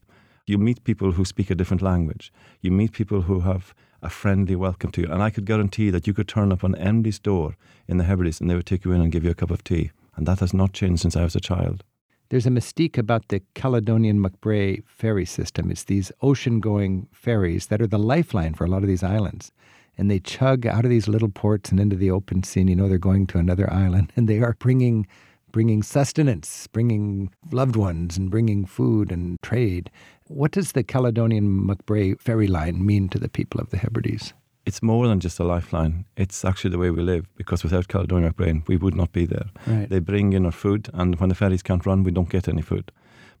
You 0.46 0.58
meet 0.58 0.84
people 0.84 1.12
who 1.12 1.24
speak 1.24 1.50
a 1.50 1.54
different 1.54 1.82
language. 1.82 2.30
You 2.60 2.72
meet 2.72 2.92
people 2.92 3.22
who 3.22 3.40
have 3.40 3.74
a 4.02 4.10
friendly 4.10 4.56
welcome 4.56 4.90
to 4.92 5.02
you. 5.02 5.08
And 5.10 5.22
I 5.22 5.30
could 5.30 5.44
guarantee 5.44 5.90
that 5.90 6.06
you 6.06 6.14
could 6.14 6.28
turn 6.28 6.52
up 6.52 6.64
on 6.64 6.74
anybody's 6.76 7.18
door 7.18 7.56
in 7.86 7.98
the 7.98 8.04
Hebrides 8.04 8.40
and 8.40 8.48
they 8.48 8.54
would 8.54 8.66
take 8.66 8.84
you 8.84 8.92
in 8.92 9.00
and 9.00 9.12
give 9.12 9.24
you 9.24 9.30
a 9.30 9.34
cup 9.34 9.50
of 9.50 9.64
tea. 9.64 9.90
And 10.16 10.26
that 10.26 10.40
has 10.40 10.54
not 10.54 10.72
changed 10.72 11.02
since 11.02 11.16
I 11.16 11.24
was 11.24 11.36
a 11.36 11.40
child. 11.40 11.84
There's 12.30 12.46
a 12.46 12.50
mystique 12.50 12.98
about 12.98 13.28
the 13.28 13.40
Caledonian 13.54 14.22
MacBrayne 14.22 14.82
ferry 14.86 15.24
system. 15.24 15.70
It's 15.70 15.84
these 15.84 16.12
ocean 16.20 16.60
going 16.60 17.08
ferries 17.10 17.68
that 17.68 17.80
are 17.80 17.86
the 17.86 17.98
lifeline 17.98 18.52
for 18.52 18.64
a 18.64 18.68
lot 18.68 18.82
of 18.82 18.88
these 18.88 19.02
islands. 19.02 19.50
And 19.96 20.10
they 20.10 20.20
chug 20.20 20.66
out 20.66 20.84
of 20.84 20.90
these 20.90 21.08
little 21.08 21.30
ports 21.30 21.70
and 21.70 21.80
into 21.80 21.96
the 21.96 22.10
open 22.10 22.42
sea. 22.42 22.60
And 22.60 22.70
you 22.70 22.76
know 22.76 22.88
they're 22.88 22.98
going 22.98 23.26
to 23.28 23.38
another 23.38 23.72
island. 23.72 24.12
And 24.14 24.28
they 24.28 24.40
are 24.40 24.54
bringing, 24.58 25.06
bringing 25.52 25.82
sustenance, 25.82 26.66
bringing 26.66 27.30
loved 27.50 27.76
ones, 27.76 28.18
and 28.18 28.30
bringing 28.30 28.66
food 28.66 29.10
and 29.10 29.38
trade. 29.42 29.90
What 30.28 30.50
does 30.50 30.72
the 30.72 30.84
Caledonian 30.84 31.66
MacBrayne 31.66 32.20
ferry 32.20 32.48
line 32.48 32.84
mean 32.84 33.08
to 33.08 33.18
the 33.18 33.30
people 33.30 33.62
of 33.62 33.70
the 33.70 33.78
Hebrides? 33.78 34.34
It's 34.66 34.82
more 34.82 35.08
than 35.08 35.20
just 35.20 35.40
a 35.40 35.44
lifeline. 35.44 36.04
It's 36.18 36.44
actually 36.44 36.68
the 36.68 36.78
way 36.78 36.90
we 36.90 37.00
live 37.00 37.34
because 37.34 37.64
without 37.64 37.88
Caledonia 37.88 38.34
Brain, 38.34 38.62
we 38.66 38.76
would 38.76 38.94
not 38.94 39.10
be 39.12 39.24
there. 39.24 39.46
Right. 39.66 39.88
They 39.88 40.00
bring 40.00 40.34
in 40.34 40.44
our 40.44 40.52
food, 40.52 40.90
and 40.92 41.18
when 41.18 41.30
the 41.30 41.34
ferries 41.34 41.62
can't 41.62 41.86
run, 41.86 42.04
we 42.04 42.10
don't 42.10 42.28
get 42.28 42.46
any 42.46 42.60
food. 42.60 42.92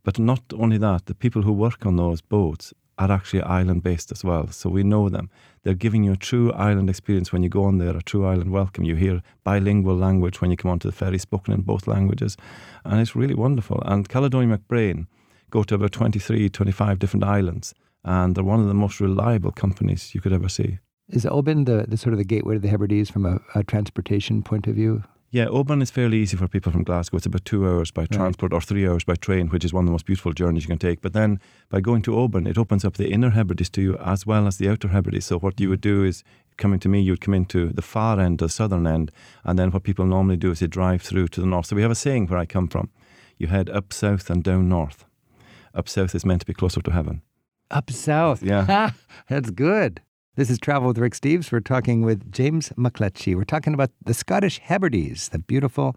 But 0.02 0.18
not 0.18 0.40
only 0.54 0.78
that, 0.78 1.04
the 1.04 1.14
people 1.14 1.42
who 1.42 1.52
work 1.52 1.84
on 1.84 1.96
those 1.96 2.22
boats 2.22 2.72
are 2.96 3.12
actually 3.12 3.42
island 3.42 3.82
based 3.82 4.10
as 4.10 4.24
well. 4.24 4.46
So 4.48 4.70
we 4.70 4.82
know 4.82 5.10
them. 5.10 5.28
They're 5.64 5.74
giving 5.74 6.04
you 6.04 6.12
a 6.12 6.16
true 6.16 6.52
island 6.52 6.88
experience 6.88 7.32
when 7.32 7.42
you 7.42 7.50
go 7.50 7.64
on 7.64 7.76
there, 7.76 7.98
a 7.98 8.02
true 8.02 8.24
island 8.24 8.50
welcome. 8.50 8.84
You 8.84 8.94
hear 8.94 9.20
bilingual 9.44 9.94
language 9.94 10.40
when 10.40 10.50
you 10.50 10.56
come 10.56 10.70
onto 10.70 10.88
the 10.88 10.96
ferry, 10.96 11.18
spoken 11.18 11.52
in 11.52 11.60
both 11.60 11.86
languages. 11.86 12.38
And 12.86 12.98
it's 12.98 13.14
really 13.14 13.34
wonderful. 13.34 13.82
And 13.84 14.08
Caledonia 14.08 14.56
MacBrayne 14.56 15.06
go 15.50 15.62
to 15.62 15.74
about 15.74 15.92
23, 15.92 16.48
25 16.48 16.98
different 16.98 17.24
islands. 17.24 17.74
And 18.04 18.34
they're 18.34 18.44
one 18.44 18.60
of 18.60 18.68
the 18.68 18.74
most 18.74 19.00
reliable 19.00 19.52
companies 19.52 20.14
you 20.14 20.20
could 20.20 20.32
ever 20.32 20.48
see. 20.48 20.78
Is 21.08 21.26
Oban 21.26 21.64
the, 21.64 21.86
the 21.88 21.96
sort 21.96 22.12
of 22.12 22.18
the 22.18 22.24
gateway 22.24 22.54
to 22.54 22.60
the 22.60 22.68
Hebrides 22.68 23.10
from 23.10 23.26
a, 23.26 23.40
a 23.54 23.64
transportation 23.64 24.42
point 24.42 24.66
of 24.66 24.74
view? 24.74 25.02
Yeah, 25.30 25.46
Oban 25.46 25.82
is 25.82 25.90
fairly 25.90 26.18
easy 26.18 26.38
for 26.38 26.48
people 26.48 26.72
from 26.72 26.84
Glasgow. 26.84 27.18
It's 27.18 27.26
about 27.26 27.44
two 27.44 27.66
hours 27.66 27.90
by 27.90 28.06
transport 28.06 28.54
or 28.54 28.62
three 28.62 28.88
hours 28.88 29.04
by 29.04 29.14
train, 29.14 29.48
which 29.48 29.64
is 29.64 29.74
one 29.74 29.84
of 29.84 29.86
the 29.86 29.92
most 29.92 30.06
beautiful 30.06 30.32
journeys 30.32 30.62
you 30.62 30.68
can 30.68 30.78
take. 30.78 31.02
But 31.02 31.12
then 31.12 31.38
by 31.68 31.80
going 31.80 32.00
to 32.02 32.18
Oban, 32.18 32.46
it 32.46 32.56
opens 32.56 32.82
up 32.82 32.94
the 32.94 33.10
inner 33.10 33.30
Hebrides 33.30 33.68
to 33.70 33.82
you 33.82 33.96
as 33.98 34.24
well 34.24 34.46
as 34.46 34.56
the 34.56 34.70
outer 34.70 34.88
Hebrides. 34.88 35.26
So 35.26 35.38
what 35.38 35.60
you 35.60 35.68
would 35.68 35.82
do 35.82 36.02
is 36.02 36.24
coming 36.56 36.80
to 36.80 36.88
me, 36.88 37.02
you 37.02 37.12
would 37.12 37.20
come 37.20 37.34
into 37.34 37.68
the 37.68 37.82
far 37.82 38.18
end, 38.18 38.38
the 38.38 38.48
southern 38.48 38.86
end, 38.86 39.12
and 39.44 39.58
then 39.58 39.70
what 39.70 39.82
people 39.82 40.06
normally 40.06 40.38
do 40.38 40.50
is 40.50 40.60
they 40.60 40.66
drive 40.66 41.02
through 41.02 41.28
to 41.28 41.40
the 41.42 41.46
north. 41.46 41.66
So 41.66 41.76
we 41.76 41.82
have 41.82 41.90
a 41.90 41.94
saying 41.94 42.28
where 42.28 42.38
I 42.38 42.46
come 42.46 42.68
from 42.68 42.88
you 43.38 43.46
head 43.46 43.70
up 43.70 43.92
south 43.92 44.28
and 44.30 44.42
down 44.42 44.68
north. 44.68 45.04
Up 45.74 45.88
south 45.88 46.14
is 46.14 46.24
meant 46.24 46.40
to 46.40 46.46
be 46.46 46.54
closer 46.54 46.80
to 46.82 46.90
heaven. 46.90 47.22
Up 47.70 47.90
south. 47.90 48.42
Yeah. 48.42 48.92
That's 49.28 49.50
good. 49.50 50.00
This 50.36 50.50
is 50.50 50.58
Travel 50.58 50.88
with 50.88 50.98
Rick 50.98 51.14
Steves. 51.14 51.50
We're 51.50 51.60
talking 51.60 52.02
with 52.02 52.30
James 52.30 52.70
McLetchie. 52.78 53.34
We're 53.34 53.44
talking 53.44 53.74
about 53.74 53.90
the 54.04 54.14
Scottish 54.14 54.60
Hebrides, 54.60 55.30
the 55.30 55.40
beautiful, 55.40 55.96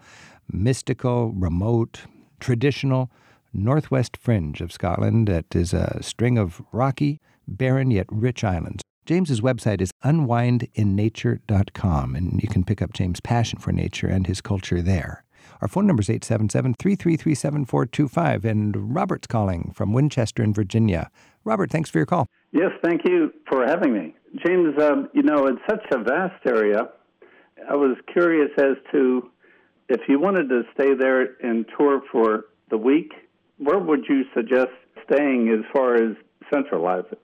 mystical, 0.51 1.31
remote, 1.31 2.01
traditional, 2.39 3.11
northwest 3.53 4.17
fringe 4.17 4.61
of 4.61 4.71
Scotland 4.71 5.27
that 5.27 5.55
is 5.55 5.73
a 5.73 5.99
string 6.01 6.37
of 6.37 6.61
rocky, 6.71 7.19
barren 7.47 7.91
yet 7.91 8.05
rich 8.09 8.43
islands. 8.43 8.81
James's 9.05 9.41
website 9.41 9.81
is 9.81 9.91
unwindinnature.com, 10.03 12.15
and 12.15 12.41
you 12.41 12.47
can 12.47 12.63
pick 12.63 12.81
up 12.81 12.93
James' 12.93 13.19
passion 13.19 13.59
for 13.59 13.71
nature 13.71 14.07
and 14.07 14.27
his 14.27 14.41
culture 14.41 14.81
there. 14.81 15.23
Our 15.61 15.67
phone 15.67 15.85
number 15.85 16.01
is 16.01 16.09
877 16.09 16.73
333 16.73 17.35
7425, 17.35 18.45
and 18.45 18.95
Robert's 18.95 19.27
calling 19.27 19.71
from 19.75 19.93
Winchester 19.93 20.41
in 20.41 20.55
Virginia. 20.55 21.11
Robert, 21.43 21.69
thanks 21.69 21.87
for 21.87 21.99
your 21.99 22.07
call. 22.07 22.25
Yes, 22.51 22.71
thank 22.83 23.01
you 23.05 23.31
for 23.47 23.63
having 23.67 23.93
me. 23.93 24.15
James, 24.43 24.73
um, 24.81 25.09
you 25.13 25.21
know, 25.21 25.45
it's 25.45 25.61
such 25.69 25.85
a 25.91 26.03
vast 26.03 26.43
area. 26.47 26.89
I 27.69 27.75
was 27.75 27.95
curious 28.11 28.49
as 28.57 28.77
to 28.91 29.29
if 29.87 30.01
you 30.07 30.19
wanted 30.19 30.49
to 30.49 30.63
stay 30.73 30.95
there 30.95 31.35
and 31.43 31.65
tour 31.77 32.01
for 32.11 32.45
the 32.71 32.77
week, 32.77 33.11
where 33.57 33.77
would 33.77 34.05
you 34.09 34.23
suggest 34.33 34.71
staying 35.05 35.49
as 35.49 35.63
far 35.71 35.93
as 35.93 36.15
centralizing? 36.51 37.19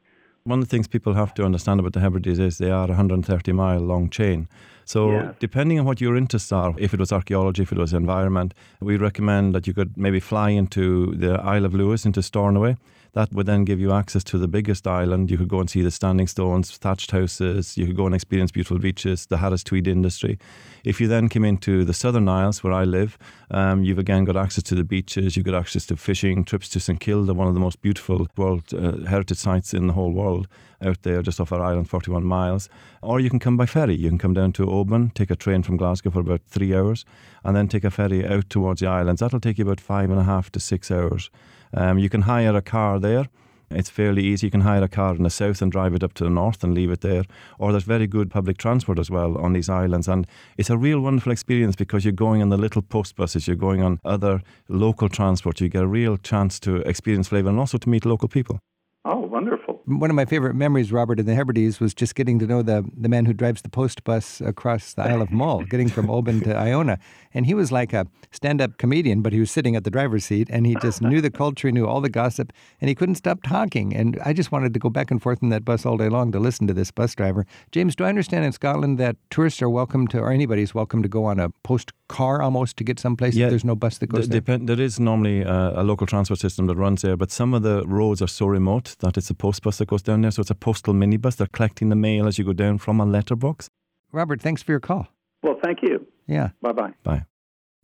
One 0.48 0.60
of 0.60 0.66
the 0.66 0.70
things 0.70 0.88
people 0.88 1.14
have 1.14 1.34
to 1.34 1.44
understand 1.44 1.82
about 1.82 1.92
the 1.92 2.00
Hebrides 2.00 2.40
is 2.40 2.58
they 2.58 2.72
are 2.72 2.86
a 2.86 2.96
130 2.96 3.52
mile 3.52 3.82
long 3.82 4.10
chain. 4.10 4.48
So, 4.86 5.12
Yes. 5.12 5.36
depending 5.40 5.78
on 5.78 5.86
what 5.86 6.00
your 6.00 6.16
interests 6.16 6.54
are, 6.54 6.74
if 6.78 6.94
it 6.94 7.00
was 7.02 7.12
archaeology, 7.12 7.64
if 7.64 7.74
it 7.74 7.78
was 7.78 7.92
environment, 7.92 8.54
we 8.80 8.96
recommend 8.96 9.54
that 9.56 9.68
you 9.68 9.74
could 9.74 9.98
maybe 9.98 10.22
fly 10.22 10.52
into 10.52 11.14
the 11.18 11.34
Isle 11.42 11.66
of 11.66 11.74
Lewis, 11.74 12.06
into 12.06 12.22
Stornoway. 12.22 12.78
That 13.18 13.34
would 13.34 13.48
then 13.48 13.66
give 13.66 13.80
you 13.80 13.94
access 13.94 14.24
to 14.26 14.38
the 14.38 14.48
biggest 14.48 14.86
island. 14.86 15.32
You 15.32 15.40
could 15.40 15.48
go 15.48 15.60
and 15.60 15.68
see 15.68 15.82
the 15.82 15.90
standing 15.90 16.28
stones, 16.28 16.78
thatched 16.78 17.10
houses. 17.10 17.76
You 17.76 17.88
could 17.88 17.96
go 17.96 18.06
and 18.06 18.14
experience 18.14 18.52
beautiful 18.52 18.78
beaches, 18.78 19.26
the 19.26 19.38
Harris 19.38 19.64
Tweed 19.64 19.88
industry. 19.88 20.38
If 20.84 21.02
you 21.02 21.08
then 21.08 21.28
came 21.28 21.44
into 21.44 21.84
the 21.84 21.96
Southern 21.96 22.30
Isles, 22.30 22.64
where 22.64 22.74
I 22.74 22.84
live, 22.84 23.18
um, 23.50 23.84
you've 23.84 23.98
again 23.98 24.24
got 24.24 24.38
access 24.38 24.64
to 24.66 24.76
the 24.76 24.84
beaches. 24.84 25.36
You've 25.36 25.48
got 25.48 25.56
access 25.56 25.88
to 25.88 25.96
fishing, 25.98 26.46
trips 26.46 26.70
to 26.70 26.80
St 26.80 27.00
Kilda, 27.00 27.34
one 27.34 27.48
of 27.48 27.56
the 27.56 27.60
most 27.60 27.82
beautiful 27.82 28.28
World 28.38 28.72
uh, 28.72 29.04
Heritage 29.08 29.40
sites 29.40 29.74
in 29.74 29.88
the 29.88 29.94
whole 29.94 30.12
world, 30.12 30.48
out 30.80 31.02
there 31.02 31.24
just 31.24 31.40
off 31.40 31.52
our 31.52 31.64
island, 31.64 31.90
41 31.90 32.24
miles. 32.24 32.70
Or 33.02 33.20
you 33.20 33.32
can 33.32 33.40
come 33.40 33.58
by 33.58 33.66
ferry. 33.66 33.96
You 33.96 34.10
can 34.10 34.20
come 34.20 34.36
down 34.36 34.52
to 34.54 34.70
Oban, 34.70 35.10
take 35.16 35.32
a 35.32 35.36
train 35.36 35.64
from 35.64 35.78
Glasgow 35.78 36.12
for 36.12 36.20
about 36.20 36.42
three 36.46 36.76
hours, 36.76 37.04
and 37.44 37.56
then 37.56 37.68
take 37.68 37.84
a 37.84 37.90
ferry 37.90 38.28
out 38.28 38.48
towards 38.52 38.82
the 38.82 38.88
islands. 38.88 39.22
That'll 39.22 39.40
take 39.40 39.58
you 39.58 39.66
about 39.66 39.82
five 39.82 40.12
and 40.12 40.20
a 40.20 40.24
half 40.24 40.52
to 40.52 40.60
six 40.60 40.92
hours. 40.92 41.32
Um, 41.74 41.98
you 42.00 42.10
can 42.10 42.24
hire 42.24 42.56
a 42.56 42.62
car 42.62 43.00
there. 43.00 43.28
It's 43.70 43.90
fairly 43.90 44.24
easy. 44.24 44.48
You 44.48 44.52
can 44.52 44.62
hire 44.62 44.84
a 44.84 44.88
car 44.88 45.16
in 45.16 45.24
the 45.24 45.30
south 45.30 45.62
and 45.62 45.72
drive 45.72 45.94
it 45.94 46.04
up 46.04 46.14
to 46.14 46.24
the 46.24 46.30
north 46.30 46.64
and 46.64 46.74
leave 46.74 46.90
it 46.90 47.02
there. 47.02 47.24
Or 47.60 47.72
there's 47.72 47.84
very 47.84 48.08
good 48.08 48.32
public 48.32 48.58
transport 48.58 48.98
as 48.98 49.12
well 49.12 49.38
on 49.38 49.54
these 49.54 49.70
islands. 49.70 50.08
And 50.08 50.26
it's 50.58 50.70
a 50.70 50.78
real 50.78 51.02
wonderful 51.02 51.34
experience 51.34 51.76
because 51.76 52.06
you're 52.06 52.14
going 52.14 52.42
on 52.42 52.50
the 52.50 52.58
little 52.58 52.82
post 52.82 53.16
buses, 53.18 53.48
you're 53.48 53.58
going 53.58 53.82
on 53.82 54.00
other 54.06 54.42
local 54.70 55.10
transport. 55.10 55.60
You 55.60 55.68
get 55.68 55.84
a 55.84 55.88
real 55.88 56.18
chance 56.18 56.60
to 56.62 56.78
experience 56.78 57.28
flavour 57.28 57.50
and 57.50 57.60
also 57.60 57.78
to 57.78 57.90
meet 57.90 58.06
local 58.06 58.30
people. 58.30 58.60
Oh, 59.04 59.20
wonderful. 59.20 59.77
One 59.88 60.10
of 60.10 60.18
my 60.18 60.26
favorite 60.26 60.54
memories, 60.54 60.92
Robert, 60.92 61.18
in 61.18 61.26
the 61.26 61.34
Hebrides 61.34 61.80
was 61.80 61.94
just 61.94 62.14
getting 62.14 62.40
to 62.40 62.46
know 62.46 62.62
the, 62.62 62.84
the 62.94 63.08
man 63.08 63.24
who 63.24 63.32
drives 63.32 63.62
the 63.62 63.70
post 63.70 64.04
bus 64.04 64.42
across 64.42 64.94
the 64.94 65.04
Isle 65.04 65.22
of 65.22 65.32
Mull, 65.32 65.64
getting 65.64 65.88
from 65.88 66.10
Oban 66.10 66.42
to 66.42 66.54
Iona. 66.54 67.00
And 67.34 67.46
he 67.46 67.54
was 67.54 67.72
like 67.72 67.94
a 67.94 68.06
stand 68.34 68.60
up 68.60 68.78
comedian, 68.80 69.22
but 69.22 69.32
he 69.32 69.40
was 69.40 69.50
sitting 69.50 69.78
at 69.78 69.86
the 69.86 69.90
driver's 69.90 70.26
seat 70.26 70.50
and 70.52 70.66
he 70.66 70.76
just 70.82 71.02
knew 71.02 71.22
the 71.22 71.32
culture, 71.32 71.70
he 71.70 71.72
knew 71.72 71.88
all 71.88 72.02
the 72.02 72.10
gossip, 72.10 72.52
and 72.82 72.90
he 72.90 72.96
couldn't 72.96 73.16
stop 73.16 73.42
talking. 73.44 73.96
And 73.96 74.20
I 74.26 74.34
just 74.34 74.52
wanted 74.52 74.74
to 74.74 74.80
go 74.80 74.90
back 74.90 75.10
and 75.10 75.22
forth 75.22 75.42
in 75.42 75.48
that 75.50 75.64
bus 75.64 75.86
all 75.86 75.96
day 75.96 76.10
long 76.10 76.34
to 76.34 76.40
listen 76.40 76.68
to 76.68 76.74
this 76.74 76.92
bus 76.92 77.16
driver. 77.16 77.46
James, 77.72 77.96
do 77.96 78.04
I 78.04 78.10
understand 78.10 78.44
in 78.44 78.52
Scotland 78.52 78.98
that 78.98 79.16
tourists 79.30 79.62
are 79.62 79.70
welcome 79.70 80.06
to, 80.10 80.20
or 80.20 80.34
anybody's 80.34 80.76
welcome 80.76 81.02
to 81.02 81.08
go 81.08 81.24
on 81.24 81.40
a 81.40 81.48
post 81.64 81.94
car 82.10 82.42
almost 82.42 82.76
to 82.78 82.84
get 82.84 83.00
someplace 83.00 83.36
Yeah, 83.36 83.46
if 83.46 83.52
there's 83.52 83.66
no 83.66 83.76
bus 83.76 84.00
that 84.00 84.08
goes 84.08 84.28
Th- 84.28 84.44
there? 84.44 84.58
there 84.58 84.82
is 84.82 85.00
normally 85.00 85.44
a, 85.44 85.82
a 85.82 85.84
local 85.84 86.08
transport 86.08 86.42
system 86.42 86.66
that 86.66 86.76
runs 86.76 87.04
there, 87.04 87.16
but 87.16 87.32
some 87.32 87.54
of 87.54 87.64
the 87.64 87.86
roads 87.88 88.22
are 88.22 88.28
so 88.28 88.48
remote 88.48 88.98
that 89.00 89.16
it's 89.16 89.30
a 89.30 89.34
post 89.34 89.64
bus 89.64 89.77
that 89.78 89.88
goes 89.88 90.02
down 90.02 90.22
there. 90.22 90.32
So 90.32 90.42
it's 90.42 90.50
a 90.50 90.56
postal 90.56 90.94
minibus. 90.94 91.36
They're 91.36 91.48
collecting 91.48 91.90
the 91.90 91.96
mail 91.96 92.28
as 92.28 92.38
you 92.38 92.46
go 92.46 92.54
down 92.54 92.78
from 92.78 93.00
a 93.00 93.06
letterbox. 93.06 93.70
Robert, 94.12 94.42
thanks 94.42 94.64
for 94.64 94.72
your 94.72 94.80
call. 94.80 95.08
Well, 95.44 95.60
thank 95.64 95.82
you. 95.82 96.06
Yeah. 96.28 96.50
Bye 96.62 96.72
bye. 96.72 96.94
Bye. 97.04 97.26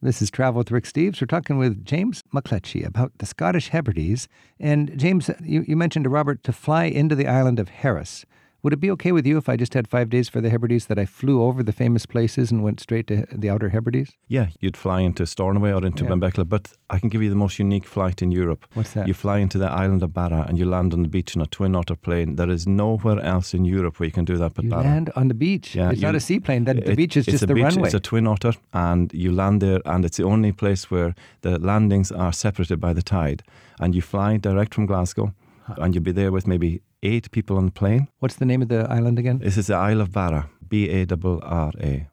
This 0.01 0.21
is 0.21 0.29
Travel 0.29 0.59
with 0.59 0.71
Rick 0.71 0.83
Steves. 0.83 1.21
We're 1.21 1.27
talking 1.27 1.57
with 1.57 1.85
James 1.85 2.23
McLetchie 2.33 2.85
about 2.85 3.13
the 3.19 3.25
Scottish 3.25 3.69
Hebrides. 3.69 4.27
And 4.59 4.97
James, 4.99 5.29
you, 5.41 5.63
you 5.65 5.77
mentioned 5.77 6.03
to 6.03 6.09
Robert 6.09 6.43
to 6.43 6.51
fly 6.51 6.85
into 6.85 7.15
the 7.15 7.27
island 7.27 7.57
of 7.57 7.69
Harris. 7.69 8.25
Would 8.63 8.71
it 8.71 8.79
be 8.79 8.89
okay 8.91 9.11
with 9.11 9.27
you 9.27 9.37
if 9.37 9.49
I 9.49 9.57
just 9.57 9.73
had 9.73 9.89
five 9.89 10.09
days 10.09 10.29
for 10.29 10.39
the 10.39 10.49
Hebrides 10.49 10.85
that 10.85 10.97
I 10.97 11.05
flew 11.05 11.43
over 11.43 11.63
the 11.63 11.73
famous 11.73 12.05
places 12.05 12.49
and 12.49 12.63
went 12.63 12.79
straight 12.79 13.07
to 13.07 13.25
the 13.29 13.49
Outer 13.49 13.67
Hebrides? 13.71 14.13
Yeah, 14.29 14.47
you'd 14.61 14.77
fly 14.77 15.01
into 15.01 15.25
Stornoway 15.25 15.73
or 15.73 15.85
into 15.85 16.05
Yeah. 16.05 16.11
Benbecula, 16.11 16.47
but 16.47 16.71
I 16.89 16.97
can 16.99 17.09
give 17.09 17.21
you 17.21 17.29
the 17.29 17.35
most 17.35 17.59
unique 17.59 17.83
flight 17.85 18.21
in 18.21 18.31
Europe. 18.31 18.65
What's 18.73 18.93
that? 18.93 19.05
You 19.05 19.13
fly 19.13 19.39
into 19.39 19.57
the 19.57 19.69
island 19.69 20.01
of 20.01 20.13
Barra 20.13 20.45
and 20.47 20.57
you 20.57 20.63
land 20.65 20.93
on 20.93 21.01
the 21.01 21.09
beach 21.09 21.35
in 21.35 21.41
a 21.41 21.45
twin 21.45 21.75
otter 21.75 21.97
plane. 21.97 22.37
There 22.37 22.49
is 22.49 22.65
nowhere 22.65 23.19
else 23.19 23.53
in 23.53 23.65
Europe 23.65 23.99
where 23.99 24.07
you 24.07 24.13
can 24.13 24.23
do 24.23 24.37
that 24.37 24.53
but 24.53 24.63
You 24.63 24.69
Barra. 24.71 24.83
land 24.83 25.09
on 25.17 25.27
the 25.27 25.33
beach. 25.33 25.75
Yeah, 25.75 25.91
it's 25.91 26.01
not 26.01 26.15
a 26.15 26.21
seaplane. 26.21 26.63
That, 26.63 26.77
the 26.85 26.91
It- 26.91 26.95
beach 26.95 27.17
is 27.17 27.25
just 27.25 27.45
the 27.45 27.53
beach, 27.53 27.63
runway. 27.65 27.87
It's 27.87 27.93
a 27.95 27.99
twin 27.99 28.25
otter, 28.27 28.53
and 28.71 29.11
you 29.13 29.33
land 29.33 29.59
there, 29.61 29.81
and 29.85 30.05
it's 30.05 30.15
the 30.15 30.23
only 30.23 30.53
place 30.53 30.89
where 30.89 31.13
the 31.41 31.59
landings 31.59 32.13
are 32.13 32.31
separated 32.31 32.79
by 32.79 32.93
the 32.93 33.01
tide. 33.01 33.43
And 33.81 33.93
you 33.93 34.01
fly 34.01 34.37
direct 34.37 34.73
from 34.73 34.85
Glasgow, 34.85 35.33
and 35.77 35.93
you'll 35.93 36.03
be 36.05 36.13
there 36.13 36.31
with 36.31 36.47
maybe 36.47 36.79
eight 37.03 37.29
people 37.31 37.57
on 37.57 37.65
the 37.65 37.71
plane. 37.71 38.07
What's 38.19 38.35
the 38.35 38.45
name 38.45 38.61
of 38.61 38.69
the 38.69 38.87
island 38.89 39.19
again? 39.19 39.39
This 39.39 39.57
is 39.57 39.67
the 39.67 39.75
Isle 39.75 40.01
of 40.01 40.11
Barra, 40.11 40.49
B 40.67 40.89
A 40.89 41.05
R 41.11 41.39
R 41.43 41.71
A. 41.79 42.07